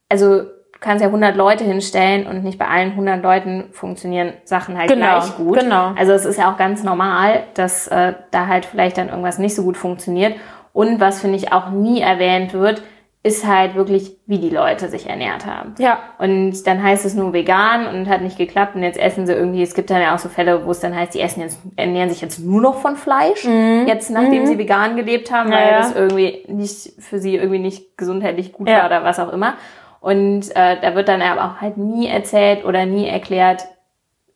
[0.09, 0.45] also
[0.85, 5.19] kannst ja 100 Leute hinstellen und nicht bei allen 100 Leuten funktionieren Sachen halt genau,
[5.19, 5.59] gleich gut.
[5.59, 5.93] Genau.
[5.97, 9.55] Also es ist ja auch ganz normal, dass äh, da halt vielleicht dann irgendwas nicht
[9.55, 10.37] so gut funktioniert.
[10.75, 12.83] Und was finde ich auch nie erwähnt wird,
[13.25, 15.75] ist halt wirklich, wie die Leute sich ernährt haben.
[15.79, 15.99] Ja.
[16.19, 19.63] Und dann heißt es nur vegan und hat nicht geklappt und jetzt essen sie irgendwie,
[19.63, 22.11] es gibt dann ja auch so Fälle, wo es dann heißt, die essen jetzt, ernähren
[22.11, 23.87] sich jetzt nur noch von Fleisch, mhm.
[23.87, 24.47] jetzt nachdem mhm.
[24.47, 25.79] sie vegan gelebt haben, weil ja.
[25.79, 28.81] das irgendwie nicht für sie irgendwie nicht gesundheitlich gut ja.
[28.81, 29.55] war oder was auch immer.
[30.01, 33.65] Und äh, da wird dann aber auch halt nie erzählt oder nie erklärt,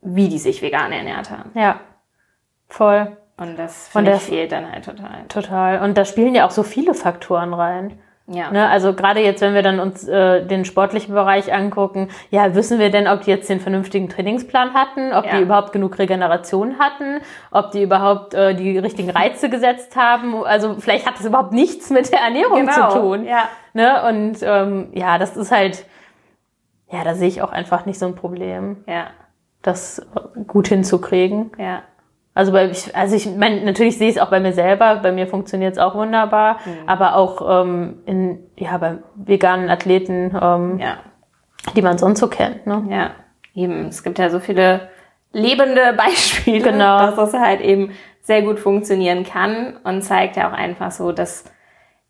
[0.00, 1.50] wie die sich vegan ernährt haben.
[1.52, 1.80] Ja,
[2.68, 3.18] voll.
[3.36, 5.24] Und das, Und das fehlt dann halt total.
[5.28, 5.82] Total.
[5.82, 7.98] Und da spielen ja auch so viele Faktoren rein.
[8.30, 8.50] Ja.
[8.50, 12.78] Ne, also gerade jetzt, wenn wir dann uns äh, den sportlichen Bereich angucken, ja, wissen
[12.78, 15.36] wir denn, ob die jetzt den vernünftigen Trainingsplan hatten, ob ja.
[15.36, 17.20] die überhaupt genug Regeneration hatten,
[17.50, 20.44] ob die überhaupt äh, die richtigen Reize gesetzt haben.
[20.44, 22.90] Also vielleicht hat das überhaupt nichts mit der Ernährung genau.
[22.90, 23.24] zu tun.
[23.24, 23.48] Ja.
[23.72, 24.06] Ne?
[24.06, 25.86] Und ähm, ja, das ist halt,
[26.90, 28.84] ja, da sehe ich auch einfach nicht so ein Problem.
[28.86, 29.06] Ja.
[29.62, 30.06] Das
[30.46, 31.50] gut hinzukriegen.
[31.58, 31.82] Ja.
[32.38, 35.10] Also, bei, ich, also ich meine, natürlich sehe ich es auch bei mir selber, bei
[35.10, 36.88] mir funktioniert es auch wunderbar, mhm.
[36.88, 40.98] aber auch ähm, in, ja, bei veganen Athleten, ähm, ja.
[41.74, 42.64] die man sonst so kennt.
[42.64, 42.86] Ne?
[42.90, 43.10] Ja,
[43.60, 43.88] eben.
[43.88, 44.88] Es gibt ja so viele
[45.32, 46.98] lebende Beispiele, genau.
[47.00, 51.44] dass das halt eben sehr gut funktionieren kann und zeigt ja auch einfach so, dass,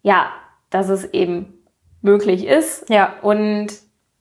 [0.02, 0.26] ja,
[0.68, 1.54] dass es eben
[2.02, 2.90] möglich ist.
[2.90, 3.14] Ja.
[3.22, 3.68] Und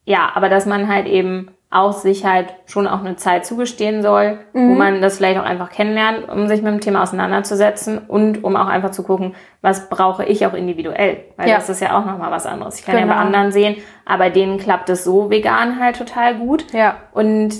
[0.05, 4.39] ja, aber dass man halt eben auch sich halt schon auch eine Zeit zugestehen soll,
[4.53, 4.69] Mhm.
[4.69, 8.55] wo man das vielleicht auch einfach kennenlernt, um sich mit dem Thema auseinanderzusetzen und um
[8.55, 11.25] auch einfach zu gucken, was brauche ich auch individuell.
[11.35, 11.55] Weil Ja.
[11.55, 12.79] das ist ja auch nochmal was anderes.
[12.79, 13.13] Ich kann ja Genau.
[13.15, 16.71] bei anderen sehen, aber denen klappt es so vegan halt total gut.
[16.73, 16.95] Ja.
[17.11, 17.53] Und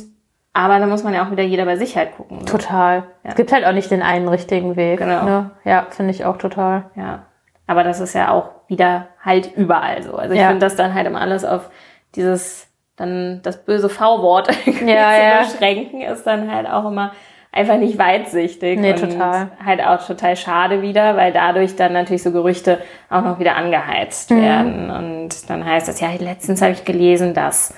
[0.53, 2.39] aber da muss man ja auch wieder jeder bei sich halt gucken.
[2.39, 2.45] ne?
[2.45, 3.03] Total.
[3.23, 4.97] Es gibt halt auch nicht den einen richtigen Weg.
[4.97, 5.23] Genau.
[5.23, 5.51] Ne?
[5.65, 6.85] Ja, finde ich auch total.
[6.95, 7.25] Ja.
[7.67, 10.15] Aber das ist ja auch wieder halt überall so.
[10.15, 10.47] Also ich Ja.
[10.47, 11.69] finde das dann halt immer alles auf
[12.15, 12.66] dieses,
[12.97, 15.39] dann das böse V-Wort irgendwie Ja, zu ja.
[15.43, 17.13] beschränken, ist dann halt auch immer
[17.51, 18.79] einfach nicht weitsichtig.
[18.79, 19.49] Nee, und total.
[19.65, 22.79] Halt auch total schade wieder, weil dadurch dann natürlich so Gerüchte
[23.09, 24.41] auch noch wieder angeheizt Mhm.
[24.41, 24.91] werden.
[24.91, 27.73] Und dann heißt es, ja, letztens habe ich gelesen, dass.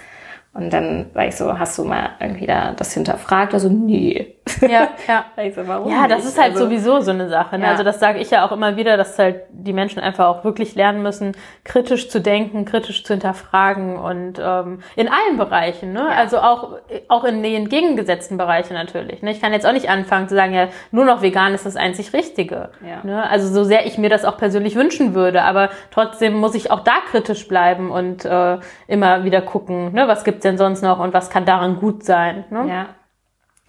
[0.54, 3.54] Und dann war ich so, hast du mal irgendwie da das hinterfragt?
[3.54, 4.36] Also, nee.
[4.62, 5.26] Ja, ja.
[5.36, 6.28] Sag ich so, warum Ja, das nicht?
[6.30, 7.58] ist halt also, sowieso so eine Sache.
[7.58, 7.66] Ne?
[7.66, 7.72] Ja.
[7.72, 10.76] Also das sage ich ja auch immer wieder, dass halt die Menschen einfach auch wirklich
[10.76, 11.34] lernen müssen,
[11.64, 15.94] kritisch zu denken, kritisch zu hinterfragen und ähm, in allen Bereichen.
[15.94, 16.08] Ne?
[16.08, 19.22] Also auch auch in den entgegengesetzten Bereichen natürlich.
[19.22, 19.32] Ne?
[19.32, 22.14] Ich kann jetzt auch nicht anfangen zu sagen, ja, nur noch vegan ist das einzig
[22.14, 22.70] Richtige.
[22.86, 23.04] Ja.
[23.04, 23.30] Ne?
[23.30, 26.82] Also so sehr ich mir das auch persönlich wünschen würde, aber trotzdem muss ich auch
[26.82, 30.08] da kritisch bleiben und äh, immer wieder gucken, ne?
[30.08, 32.46] was gibt's denn sonst noch und was kann daran gut sein.
[32.50, 32.66] Ne?
[32.68, 32.86] Ja.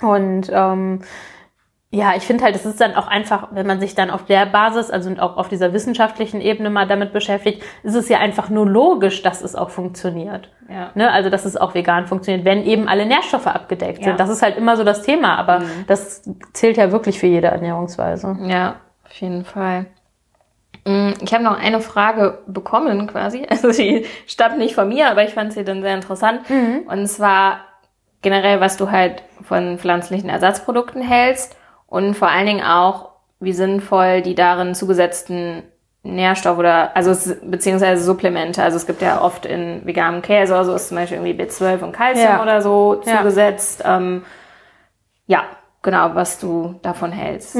[0.02, 1.00] Und ähm,
[1.92, 4.46] ja, ich finde halt, es ist dann auch einfach, wenn man sich dann auf der
[4.46, 8.64] Basis, also auch auf dieser wissenschaftlichen Ebene mal damit beschäftigt, ist es ja einfach nur
[8.64, 10.50] logisch, dass es auch funktioniert.
[10.68, 10.90] Ja.
[10.94, 11.10] Ne?
[11.10, 14.04] Also, dass es auch vegan funktioniert, wenn eben alle Nährstoffe abgedeckt Ja.
[14.04, 14.20] sind.
[14.20, 16.22] Das ist halt immer so das Thema, aber das
[16.52, 18.38] zählt ja wirklich für jede Ernährungsweise.
[18.46, 19.86] Ja, auf jeden Fall.
[20.86, 23.44] Mm, Ich habe noch eine Frage bekommen quasi.
[23.50, 26.42] Also die stammt nicht von mir, aber ich fand sie dann sehr interessant.
[26.86, 27.62] Und zwar
[28.22, 31.56] generell, was du halt von pflanzlichen Ersatzprodukten hältst
[31.86, 33.10] und vor allen Dingen auch,
[33.40, 35.62] wie sinnvoll die darin zugesetzten
[36.02, 38.62] Nährstoffe oder also es- beziehungsweise Supplemente.
[38.62, 41.82] Also es gibt ja oft in veganem Käse oder so ist zum Beispiel irgendwie B12
[41.82, 42.42] und Calcium Ja.
[42.42, 43.18] oder so Ja.
[43.18, 43.82] zugesetzt.
[43.86, 44.24] Ähm,
[45.26, 45.44] ja,
[45.82, 47.56] genau, was du davon hältst.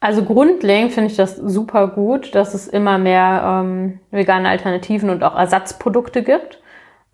[0.00, 5.24] Also grundlegend finde ich das super gut, dass es immer mehr ähm, vegane Alternativen und
[5.24, 6.60] auch Ersatzprodukte gibt,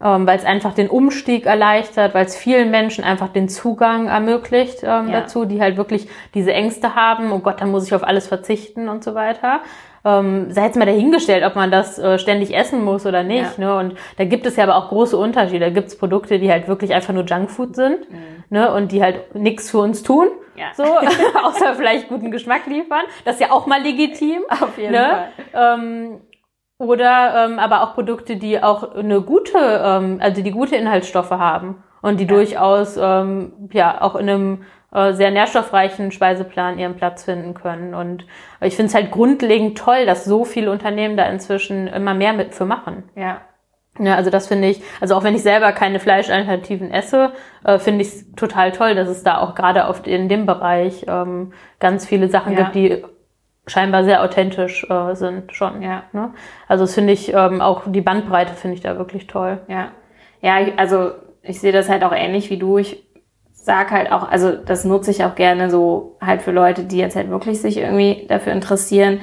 [0.02, 4.82] ähm, weil es einfach den Umstieg erleichtert, weil es vielen Menschen einfach den Zugang ermöglicht
[4.82, 5.20] ähm, Ja.
[5.20, 8.88] dazu, die halt wirklich diese Ängste haben, oh Gott, dann muss ich auf alles verzichten
[8.88, 9.60] und so weiter.
[10.04, 13.56] Ähm, sei jetzt mal dahingestellt, ob man das äh, ständig essen muss oder nicht.
[13.58, 13.66] Ja.
[13.66, 13.76] Ne?
[13.78, 15.60] Und da gibt es ja aber auch große Unterschiede.
[15.60, 17.98] Da gibt es Produkte, die halt wirklich einfach nur Junkfood sind
[18.50, 18.72] ne?
[18.74, 20.26] und die halt nichts für uns tun.
[20.26, 20.60] Mhm.
[20.60, 20.66] Ja.
[20.74, 20.82] So,
[21.44, 23.04] außer vielleicht guten Geschmack liefern.
[23.24, 24.42] Das ist ja auch mal legitim.
[24.48, 25.28] Auf jeden ne?
[25.52, 25.78] Fall.
[25.78, 26.20] Ähm,
[26.82, 31.82] oder ähm, aber auch Produkte, die auch eine gute, ähm, also die gute Inhaltsstoffe haben
[32.02, 34.62] und die durchaus ähm, ja auch in einem
[34.92, 37.94] äh, sehr nährstoffreichen Speiseplan ihren Platz finden können.
[37.94, 38.26] Und
[38.60, 42.54] ich finde es halt grundlegend toll, dass so viele Unternehmen da inzwischen immer mehr mit
[42.54, 43.04] für machen.
[43.14, 43.40] Ja.
[43.98, 48.00] Ja, also das finde ich, also auch wenn ich selber keine Fleischalternativen esse, äh, finde
[48.02, 52.06] ich es total toll, dass es da auch gerade auf in dem Bereich ähm, ganz
[52.06, 52.62] viele Sachen Ja.
[52.62, 53.04] gibt, die
[53.66, 55.82] scheinbar sehr authentisch äh, sind schon.
[55.82, 56.04] Ja.
[56.12, 56.32] Ne?
[56.68, 59.60] Also das finde ich ähm, auch die Bandbreite finde ich da wirklich toll.
[59.68, 59.92] Ja.
[60.40, 62.78] Ja, also ich sehe das halt auch ähnlich wie du.
[62.78, 63.04] Ich
[63.52, 67.14] sag halt auch, also das nutze ich auch gerne so halt für Leute, die jetzt
[67.14, 69.20] halt wirklich sich irgendwie dafür interessieren.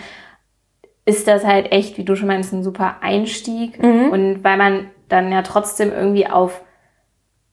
[1.04, 3.80] Ist das halt echt, wie du schon meinst, ein super Einstieg.
[4.12, 6.62] Und weil man dann ja trotzdem irgendwie auf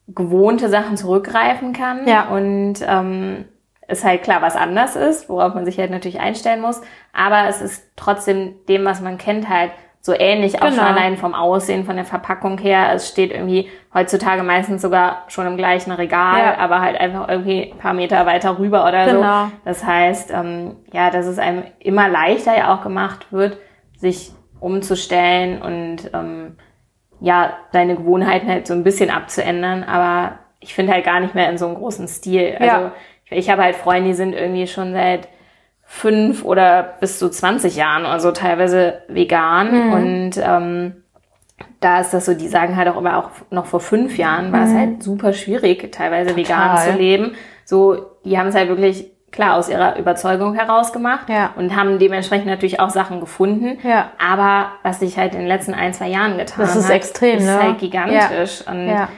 [0.07, 2.07] gewohnte Sachen zurückgreifen kann.
[2.07, 2.29] Ja.
[2.29, 3.45] Und ähm,
[3.87, 6.81] es halt klar was anders ist, worauf man sich halt natürlich einstellen muss.
[7.13, 9.71] Aber es ist trotzdem dem, was man kennt, halt
[10.01, 10.87] so ähnlich, auch schon Genau.
[10.87, 12.91] allein vom Aussehen, von der Verpackung her.
[12.93, 16.57] Es steht irgendwie heutzutage meistens sogar schon im gleichen Regal, Ja.
[16.59, 19.45] aber halt einfach irgendwie ein paar Meter weiter rüber oder Genau.
[19.45, 19.51] so.
[19.65, 23.57] Das heißt, ähm, ja, dass es einem immer leichter ja auch gemacht wird,
[23.97, 26.57] sich umzustellen und ähm,
[27.19, 31.49] ja, seine Gewohnheiten halt so ein bisschen abzuändern, aber ich finde halt gar nicht mehr
[31.49, 32.55] in so einem großen Stil.
[32.59, 32.91] Also Ja.
[33.29, 35.27] Ich, habe halt Freunde, die sind irgendwie schon seit
[35.83, 39.93] fünf oder bis zu 20 Jahren oder so teilweise vegan Mhm.
[39.93, 41.03] und ähm,
[41.79, 44.63] da ist das so, die sagen halt auch immer, auch noch vor fünf Jahren war
[44.65, 46.75] es halt super schwierig, teilweise vegan Mhm.
[46.75, 46.91] Total.
[46.91, 47.31] zu leben.
[47.65, 51.51] So, die haben es halt wirklich klar aus ihrer Überzeugung heraus gemacht Ja.
[51.57, 53.77] und haben dementsprechend natürlich auch Sachen gefunden.
[53.83, 54.11] Ja.
[54.23, 57.37] Aber was sich halt in den letzten ein, zwei Jahren getan Das ist hat, extrem,
[57.39, 57.61] ist ne?
[57.61, 58.63] halt gigantisch.
[58.67, 59.09] Und Ja.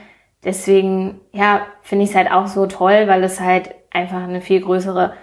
[0.44, 4.62] deswegen, ja, finde ich es halt auch so toll, weil es halt einfach eine viel
[4.62, 5.14] größere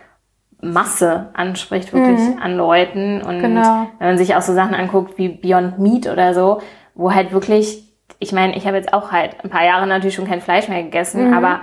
[0.60, 3.20] Masse anspricht, wirklich an Leuten.
[3.22, 3.42] Und Mhm.
[3.42, 3.86] Genau.
[3.98, 6.60] wenn man sich auch so Sachen anguckt wie Beyond Meat oder so,
[6.94, 7.84] wo halt wirklich,
[8.18, 10.82] ich meine, ich habe jetzt auch halt ein paar Jahre natürlich schon kein Fleisch mehr
[10.82, 11.34] gegessen, Mhm.
[11.34, 11.60] aber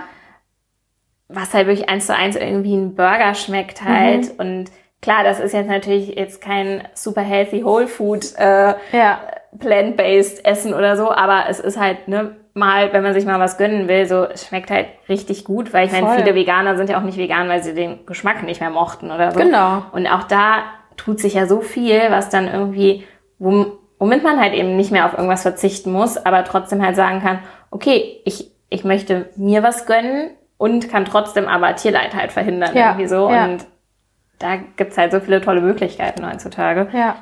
[1.28, 4.38] was halt wirklich eins zu eins irgendwie ein Burger schmeckt halt Mhm.
[4.38, 4.64] und
[5.02, 9.20] klar, das ist jetzt natürlich jetzt kein super healthy Whole Food äh, Ja.
[9.58, 13.56] Plant-based essen oder so, aber es ist halt, ne, mal, wenn man sich mal was
[13.58, 16.16] gönnen will, so, es schmeckt halt richtig gut, weil ich meine, Voll.
[16.16, 19.32] viele Veganer sind ja auch nicht vegan, weil sie den Geschmack nicht mehr mochten oder
[19.32, 19.40] so.
[19.40, 19.82] Genau.
[19.92, 20.62] Und auch da
[20.96, 23.04] tut sich ja so viel, was dann irgendwie,
[23.40, 27.20] wom- womit man halt eben nicht mehr auf irgendwas verzichten muss, aber trotzdem halt sagen
[27.20, 27.40] kann,
[27.72, 32.90] okay, ich, ich möchte mir was gönnen und kann trotzdem aber Tierleid halt verhindern Ja,
[32.90, 33.28] irgendwie so.
[33.30, 33.44] ja.
[33.46, 33.66] Und
[34.38, 36.88] da gibt's halt so viele tolle Möglichkeiten heutzutage.
[36.92, 37.16] Ja.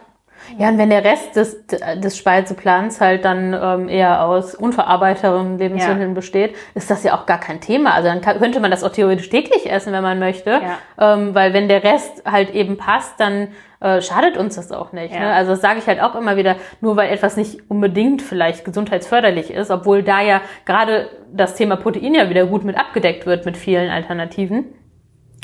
[0.58, 6.14] Ja, und wenn der Rest des, des Speiseplans halt dann ähm, eher aus unverarbeiteren Lebensmitteln
[6.14, 7.94] besteht, ist das ja auch gar kein Thema.
[7.94, 10.60] Also dann kann, könnte man das auch theoretisch täglich essen, wenn man möchte.
[11.00, 13.48] Ähm, weil wenn der Rest halt eben passt, dann
[13.80, 15.12] äh, schadet uns das auch nicht.
[15.12, 15.20] Ja.
[15.20, 15.32] Ne?
[15.32, 19.50] Also das sage ich halt auch immer wieder, nur weil etwas nicht unbedingt vielleicht gesundheitsförderlich
[19.50, 23.56] ist, obwohl da ja gerade das Thema Protein ja wieder gut mit abgedeckt wird mit
[23.56, 24.66] vielen Alternativen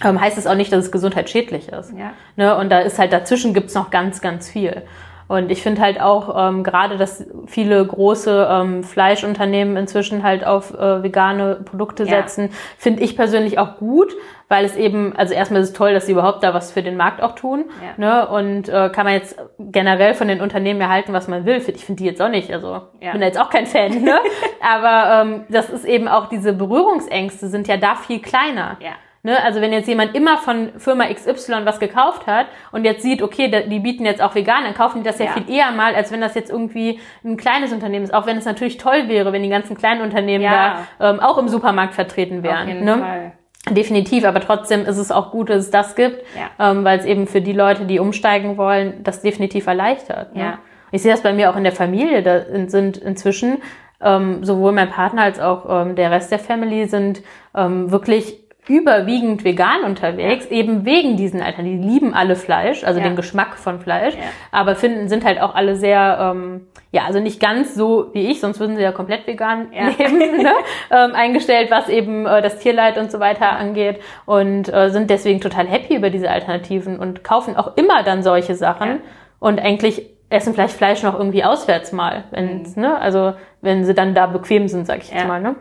[0.05, 1.92] ähm, heißt es auch nicht, dass es gesundheitsschädlich ist.
[1.96, 2.12] Ja.
[2.36, 2.57] Ne?
[2.57, 4.82] Und da ist halt dazwischen gibt's noch ganz, ganz viel.
[5.26, 10.72] Und ich finde halt auch ähm, gerade, dass viele große ähm, Fleischunternehmen inzwischen halt auf
[10.72, 12.22] äh, vegane Produkte Ja.
[12.22, 14.14] setzen, finde ich persönlich auch gut,
[14.49, 16.96] weil es eben, also erstmal ist es toll, dass sie überhaupt da was für den
[16.96, 17.66] Markt auch tun.
[17.99, 18.22] Ja.
[18.22, 18.26] Ne?
[18.28, 21.57] Und äh, kann man jetzt generell von den Unternehmen erhalten, was man will.
[21.57, 22.51] Ich finde die jetzt auch nicht.
[22.51, 23.12] Also Ja.
[23.12, 24.03] bin da jetzt auch kein Fan.
[24.03, 24.18] Ne?
[24.62, 28.78] Aber ähm, das ist eben auch diese Berührungsängste sind ja da viel kleiner.
[28.80, 28.92] Ja.
[29.29, 33.20] Ne, also wenn jetzt jemand immer von Firma XY was gekauft hat und jetzt sieht,
[33.20, 35.33] okay, die bieten jetzt auch vegan, dann kaufen die das ja, Ja.
[35.33, 38.14] viel eher mal, als wenn das jetzt irgendwie ein kleines Unternehmen ist.
[38.14, 40.79] Auch wenn es natürlich toll wäre, wenn die ganzen kleinen Unternehmen Ja.
[40.99, 42.62] da ähm, auch im Supermarkt vertreten wären.
[42.62, 42.99] Auf jeden ne?
[42.99, 43.33] Fall.
[43.74, 46.70] Definitiv, aber trotzdem ist es auch gut, dass es das gibt, Ja.
[46.70, 50.35] ähm, weil es eben für die Leute, die umsteigen wollen, das definitiv erleichtert.
[50.35, 50.41] Ne?
[50.43, 50.59] Ja.
[50.91, 52.22] Ich sehe das bei mir auch in der Familie.
[52.22, 53.59] Da in- sind inzwischen
[54.01, 57.20] ähm, sowohl mein Partner als auch ähm, der Rest der Family sind
[57.55, 61.83] ähm, wirklich überwiegend vegan unterwegs, eben wegen diesen Alternativen.
[61.83, 63.07] Die lieben alle Fleisch, also Ja.
[63.07, 64.21] den Geschmack von Fleisch, Ja.
[64.53, 68.41] aber finden, sind halt auch alle sehr, ähm, ja, also nicht ganz so wie ich,
[68.41, 69.89] sonst würden sie ja komplett vegan Ja.
[69.89, 70.53] leben, ne?
[70.91, 75.41] ähm, eingestellt, was eben äh, das Tierleid und so weiter angeht und äh, sind deswegen
[75.41, 79.01] total happy über diese Alternativen und kaufen auch immer dann solche Sachen
[79.41, 82.73] und eigentlich essen vielleicht Fleisch noch irgendwie auswärts mal, wenn Mhm.
[82.83, 85.57] ne, also wenn sie dann da bequem sind, sag ich jetzt mal, ne?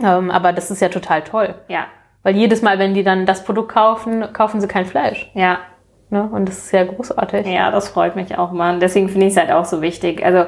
[0.00, 1.54] Ähm, aber das ist ja total toll.
[1.68, 1.86] Ja.
[2.22, 5.30] Weil jedes Mal, wenn die dann das Produkt kaufen, kaufen sie kein Fleisch.
[5.34, 5.58] Ja.
[6.10, 6.28] Ne?
[6.30, 7.46] Und das ist ja großartig.
[7.46, 8.74] Ja, das freut mich auch mal.
[8.74, 10.24] Und deswegen finde ich es halt auch so wichtig.
[10.24, 10.44] Also,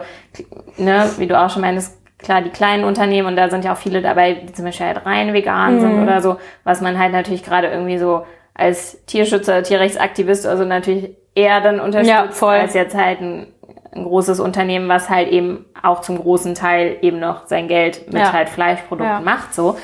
[0.77, 3.79] ne, wie du auch schon meinst, klar, die kleinen Unternehmen, und da sind ja auch
[3.79, 7.43] viele dabei, die zum Beispiel halt rein vegan sind oder so, was man halt natürlich
[7.43, 8.25] gerade irgendwie so
[8.55, 12.55] als Tierschützer, Tierrechtsaktivist also natürlich eher dann unterstützt, Ja, voll.
[12.55, 13.47] als jetzt halt ein,
[13.95, 18.23] ein großes Unternehmen, was halt eben auch zum großen Teil eben noch sein Geld mit
[18.23, 18.33] Ja.
[18.33, 19.21] halt Fleischprodukten Ja.
[19.21, 19.77] macht, so.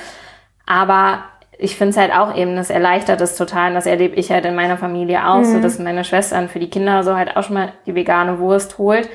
[0.67, 1.21] Aber
[1.59, 3.69] ich finde es halt auch eben, das erleichtert es total.
[3.69, 5.45] Und das erlebe ich halt in meiner Familie auch, Mhm.
[5.45, 8.79] so dass meine Schwestern für die Kinder so halt auch schon mal die vegane Wurst
[8.79, 9.09] holt,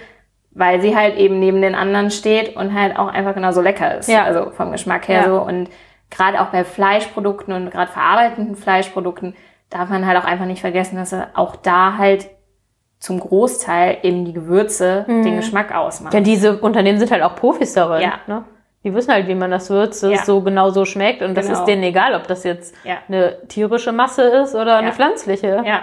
[0.51, 4.09] weil sie halt eben neben den anderen steht und halt auch einfach genauso lecker ist.
[4.09, 4.23] Ja.
[4.23, 5.25] Also vom Geschmack her Ja.
[5.25, 5.41] so.
[5.41, 5.69] Und
[6.11, 9.35] gerade auch bei Fleischprodukten und gerade verarbeitenden Fleischprodukten
[9.71, 12.27] darf man halt auch einfach nicht vergessen, dass auch da halt
[12.99, 16.13] zum Großteil eben die Gewürze den Geschmack ausmachen.
[16.13, 16.17] Mhm.
[16.17, 18.01] Ja, diese Unternehmen sind halt auch Profis darin.
[18.01, 18.13] Ja.
[18.27, 18.43] Ne?
[18.83, 20.17] Die wissen halt, wie man das würzt, dass Ja.
[20.19, 21.21] es so genau so schmeckt.
[21.21, 21.59] Und das Genau.
[21.59, 22.97] ist denen egal, ob das jetzt Ja.
[23.07, 25.61] eine tierische Masse ist oder eine pflanzliche.
[25.65, 25.81] Ja,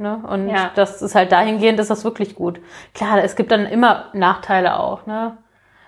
[0.00, 0.20] Ne?
[0.30, 2.60] Und das ist halt dahingehend, ist das wirklich gut.
[2.94, 5.06] Klar, es gibt dann immer Nachteile auch.
[5.06, 5.36] Ne?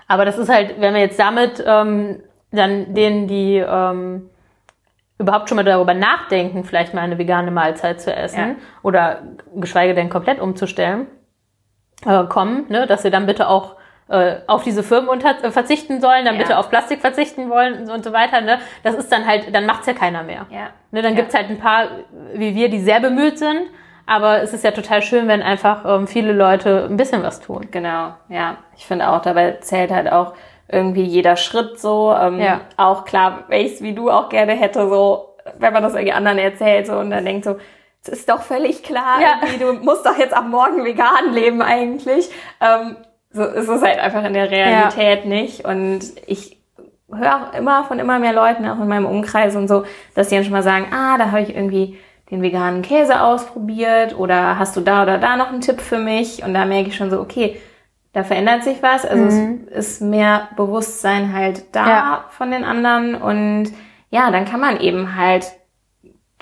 [0.08, 4.28] Aber das ist halt, wenn wir jetzt damit ähm, dann denen, die ähm,
[5.20, 8.54] überhaupt schon mal darüber nachdenken, vielleicht mal eine vegane Mahlzeit zu essen Ja.
[8.82, 9.18] oder
[9.54, 11.06] geschweige denn komplett umzustellen,
[12.06, 12.86] äh, kommen, ne?
[12.86, 13.76] dass sie dann bitte auch
[14.08, 16.40] äh, auf diese Firmen unter, äh, verzichten sollen, dann Ja.
[16.42, 18.40] bitte auf Plastik verzichten wollen und so, weiter.
[18.40, 18.58] Ne?
[18.82, 20.46] Das ist dann halt, dann macht's ja keiner mehr.
[20.50, 20.70] ja.
[20.90, 21.20] Ne, dann Ja.
[21.20, 21.84] gibt's halt ein paar
[22.34, 23.60] wie wir, die sehr bemüht sind,
[24.06, 27.68] aber es ist ja total schön, wenn einfach ähm, viele Leute ein bisschen was tun.
[27.70, 28.56] Genau, ja.
[28.76, 30.32] Ich finde auch, dabei zählt halt auch
[30.70, 32.14] irgendwie jeder Schritt so.
[32.18, 32.60] Ähm, Ja.
[32.76, 36.86] Auch klar, ich wie du auch gerne hätte, so, wenn man das irgendwie anderen erzählt
[36.86, 37.56] so und dann denkt so,
[38.02, 39.40] es ist doch völlig klar, Ja.
[39.58, 42.30] du musst doch jetzt ab morgen vegan leben eigentlich.
[42.60, 42.96] Ähm,
[43.32, 45.64] so ist es halt einfach in der Realität nicht.
[45.64, 46.58] Und ich
[47.12, 50.34] höre auch immer von immer mehr Leuten, auch in meinem Umkreis und so, dass die
[50.36, 51.98] dann schon mal sagen, ah, da habe ich irgendwie
[52.30, 56.42] den veganen Käse ausprobiert oder hast du da oder da noch einen Tipp für mich?
[56.44, 57.60] Und da merke ich schon so, okay,
[58.12, 59.06] da verändert sich was.
[59.06, 62.24] Also es ist mehr Bewusstsein halt da Ja.
[62.30, 63.72] von den anderen und
[64.10, 65.46] ja, dann kann man eben halt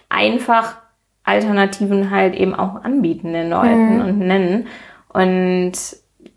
[0.08, 0.76] einfach
[1.24, 4.66] Alternativen halt eben auch anbieten den Leuten und nennen
[5.08, 5.72] und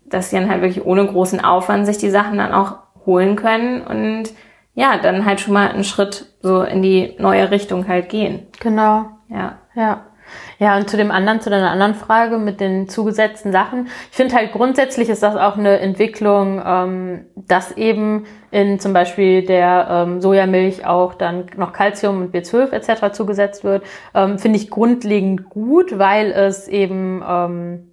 [0.04, 2.76] dass sie dann halt wirklich ohne großen Aufwand sich die Sachen dann auch
[3.06, 4.24] holen können und
[4.74, 8.46] ja, dann halt schon mal einen Schritt so in die neue Richtung halt gehen.
[8.60, 9.06] Genau.
[9.28, 9.58] Ja.
[9.74, 10.02] Ja.
[10.58, 13.88] Ja, und zu dem anderen, zu deiner anderen Frage mit den zugesetzten Sachen.
[14.10, 19.44] Ich finde halt grundsätzlich ist das auch eine Entwicklung, ähm, dass eben in zum Beispiel
[19.44, 23.12] der ähm, Sojamilch auch dann noch Calcium und B12 etc.
[23.12, 23.84] zugesetzt wird.
[24.14, 27.92] Ähm, finde ich grundlegend gut, weil es eben ähm,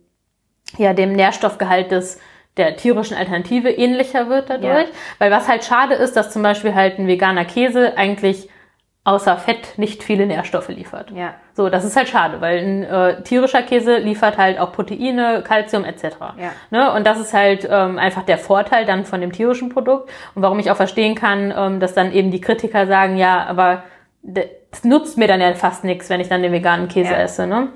[0.77, 2.19] ja dem Nährstoffgehalt des
[2.57, 4.87] der tierischen Alternative ähnlicher wird dadurch.
[4.87, 4.95] Ja.
[5.17, 8.48] Weil was halt schade ist, dass zum Beispiel halt ein veganer Käse eigentlich
[9.09, 11.09] außer Fett nicht viele Nährstoffe liefert.
[11.11, 11.33] Ja.
[11.53, 15.83] So, das ist halt schade, weil ein äh, tierischer Käse liefert halt auch Proteine, Kalzium
[15.83, 16.03] etc.
[16.37, 16.51] Ja.
[16.69, 16.93] Ne?
[16.93, 20.11] Und das ist halt ähm, einfach der Vorteil dann von dem tierischen Produkt.
[20.35, 23.83] Und warum ich auch verstehen kann, ähm, dass dann eben die Kritiker sagen, ja, aber
[24.71, 27.19] es nutzt mir dann ja fast nichts, wenn ich dann den veganen Käse ja.
[27.19, 27.47] esse.
[27.47, 27.69] Ne?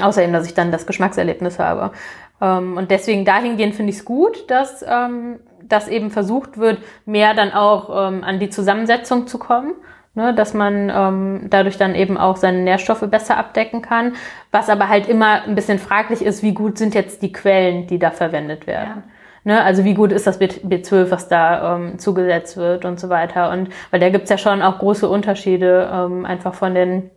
[0.00, 1.92] Außer eben, dass ich dann das Geschmackserlebnis habe.
[2.40, 7.34] Ähm, und deswegen dahingehend finde ich es gut, dass ähm, dass eben versucht wird, mehr
[7.34, 9.74] dann auch ähm, an die Zusammensetzung zu kommen.
[10.16, 14.14] Ne, dass man ähm, dadurch dann eben auch seine Nährstoffe besser abdecken kann.
[14.50, 17.98] Was aber halt immer ein bisschen fraglich ist, wie gut sind jetzt die Quellen, die
[17.98, 19.02] da verwendet werden.
[19.44, 19.52] Ja.
[19.52, 23.50] Ne, also wie gut ist das B12, was da ähm, zugesetzt wird und so weiter.
[23.50, 27.10] Und weil da gibt's ja schon auch große Unterschiede ähm, einfach von den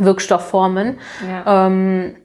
[0.00, 0.98] Wirkstoffformen.
[1.30, 1.66] Ja.
[1.66, 2.16] Ähm,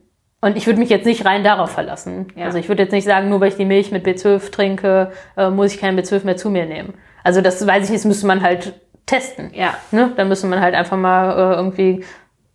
[0.42, 2.30] und ich würde mich jetzt nicht rein darauf verlassen.
[2.36, 2.46] Ja.
[2.46, 5.52] Also ich würde jetzt nicht sagen, nur weil ich die Milch mit B12 trinke, äh,
[5.52, 6.96] muss ich kein B12 mehr zu mir nehmen.
[7.24, 8.74] Also das weiß ich nicht, das müsste man halt
[9.10, 9.52] testen.
[9.54, 9.76] Ja.
[9.92, 10.12] Ne?
[10.16, 12.04] Dann müsste man halt einfach mal äh, irgendwie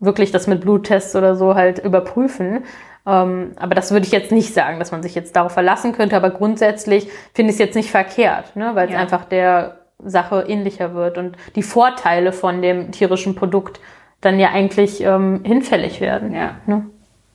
[0.00, 2.64] wirklich das mit Bluttests oder so halt überprüfen.
[3.06, 6.16] Ähm, aber das würde ich jetzt nicht sagen, dass man sich jetzt darauf verlassen könnte.
[6.16, 8.74] Aber grundsätzlich finde ich es jetzt nicht verkehrt, ne?
[8.74, 8.98] weil es ja.
[8.98, 13.80] einfach der Sache ähnlicher wird und die Vorteile von dem tierischen Produkt
[14.20, 16.34] dann ja eigentlich ähm, hinfällig werden.
[16.34, 16.56] Ja.
[16.66, 16.86] Ne?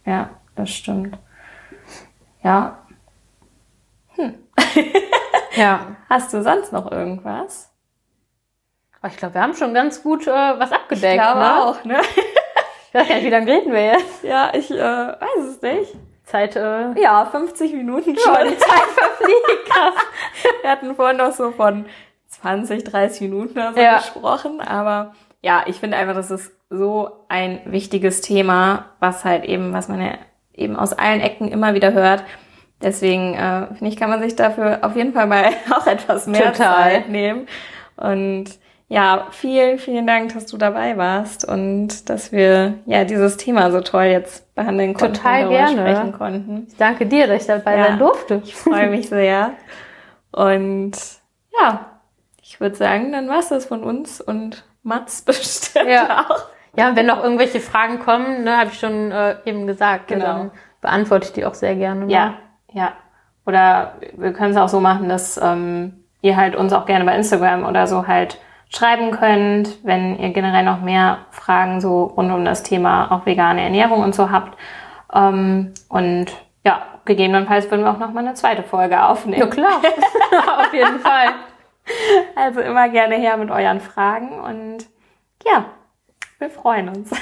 [0.06, 1.18] Ja das stimmt.
[2.44, 2.80] Ja.
[4.16, 4.36] Hm.
[5.56, 5.96] ja.
[6.10, 7.69] Hast du sonst noch irgendwas?
[9.02, 11.16] Oh, ich glaube, wir haben schon ganz gut äh, was abgedeckt.
[11.16, 11.64] Ich glaube ne?
[11.64, 12.02] auch, ne?
[12.88, 14.24] Ich weiß gar nicht, wie lange reden wir jetzt?
[14.24, 15.96] Ja, ich äh, weiß es nicht.
[16.26, 18.34] Zeit, äh, Ja, 50 Minuten schon.
[18.34, 19.94] Ja, die Zeit verfliegt, krass.
[20.62, 21.86] wir hatten vorhin noch so von
[22.28, 23.98] 20, 30 Minuten oder so ja.
[23.98, 29.74] gesprochen, aber ja, ich finde einfach, das ist so ein wichtiges Thema, was halt eben,
[29.74, 30.20] was meine
[30.54, 32.24] eben aus allen Ecken immer wieder hört.
[32.82, 36.54] Deswegen äh, finde ich, kann man sich dafür auf jeden Fall mal auch etwas mehr
[36.54, 36.92] Total.
[36.92, 37.48] Zeit nehmen.
[37.96, 38.60] Und
[38.92, 43.82] ja, vielen, vielen Dank, dass du dabei warst und dass wir ja dieses Thema so
[43.82, 45.14] toll jetzt behandeln konnten.
[45.14, 45.82] Total gerne.
[45.82, 46.68] Sprechen konnten.
[46.68, 48.42] Ich danke dir, dass ich dabei ja, sein durfte.
[48.44, 49.52] Ich freue mich sehr.
[50.32, 50.94] Und
[51.60, 51.86] ja,
[52.42, 56.26] ich würde sagen, dann war's das von uns und Mats bestimmt ja.
[56.28, 56.48] auch.
[56.76, 60.26] Ja, wenn noch irgendwelche Fragen kommen, ne, habe ich schon äh, eben gesagt, genau.
[60.26, 62.06] dann beantworte ich die auch sehr gerne.
[62.06, 62.12] Mal.
[62.12, 62.34] Ja,
[62.72, 62.94] ja.
[63.46, 67.16] Oder wir können es auch so machen, dass ähm, ihr halt uns auch gerne bei
[67.16, 68.40] Instagram oder so halt
[68.70, 73.62] schreiben könnt, wenn ihr generell noch mehr Fragen so rund um das Thema auch vegane
[73.62, 74.58] Ernährung und so habt.
[75.14, 76.28] Ähm, und
[76.64, 79.42] ja, gegebenenfalls würden wir auch noch mal eine zweite Folge aufnehmen.
[79.42, 79.82] Ja klar,
[80.60, 81.30] auf jeden Fall.
[82.36, 84.86] Also immer gerne her mit euren Fragen und
[85.46, 85.66] ja,
[86.38, 87.12] wir freuen uns.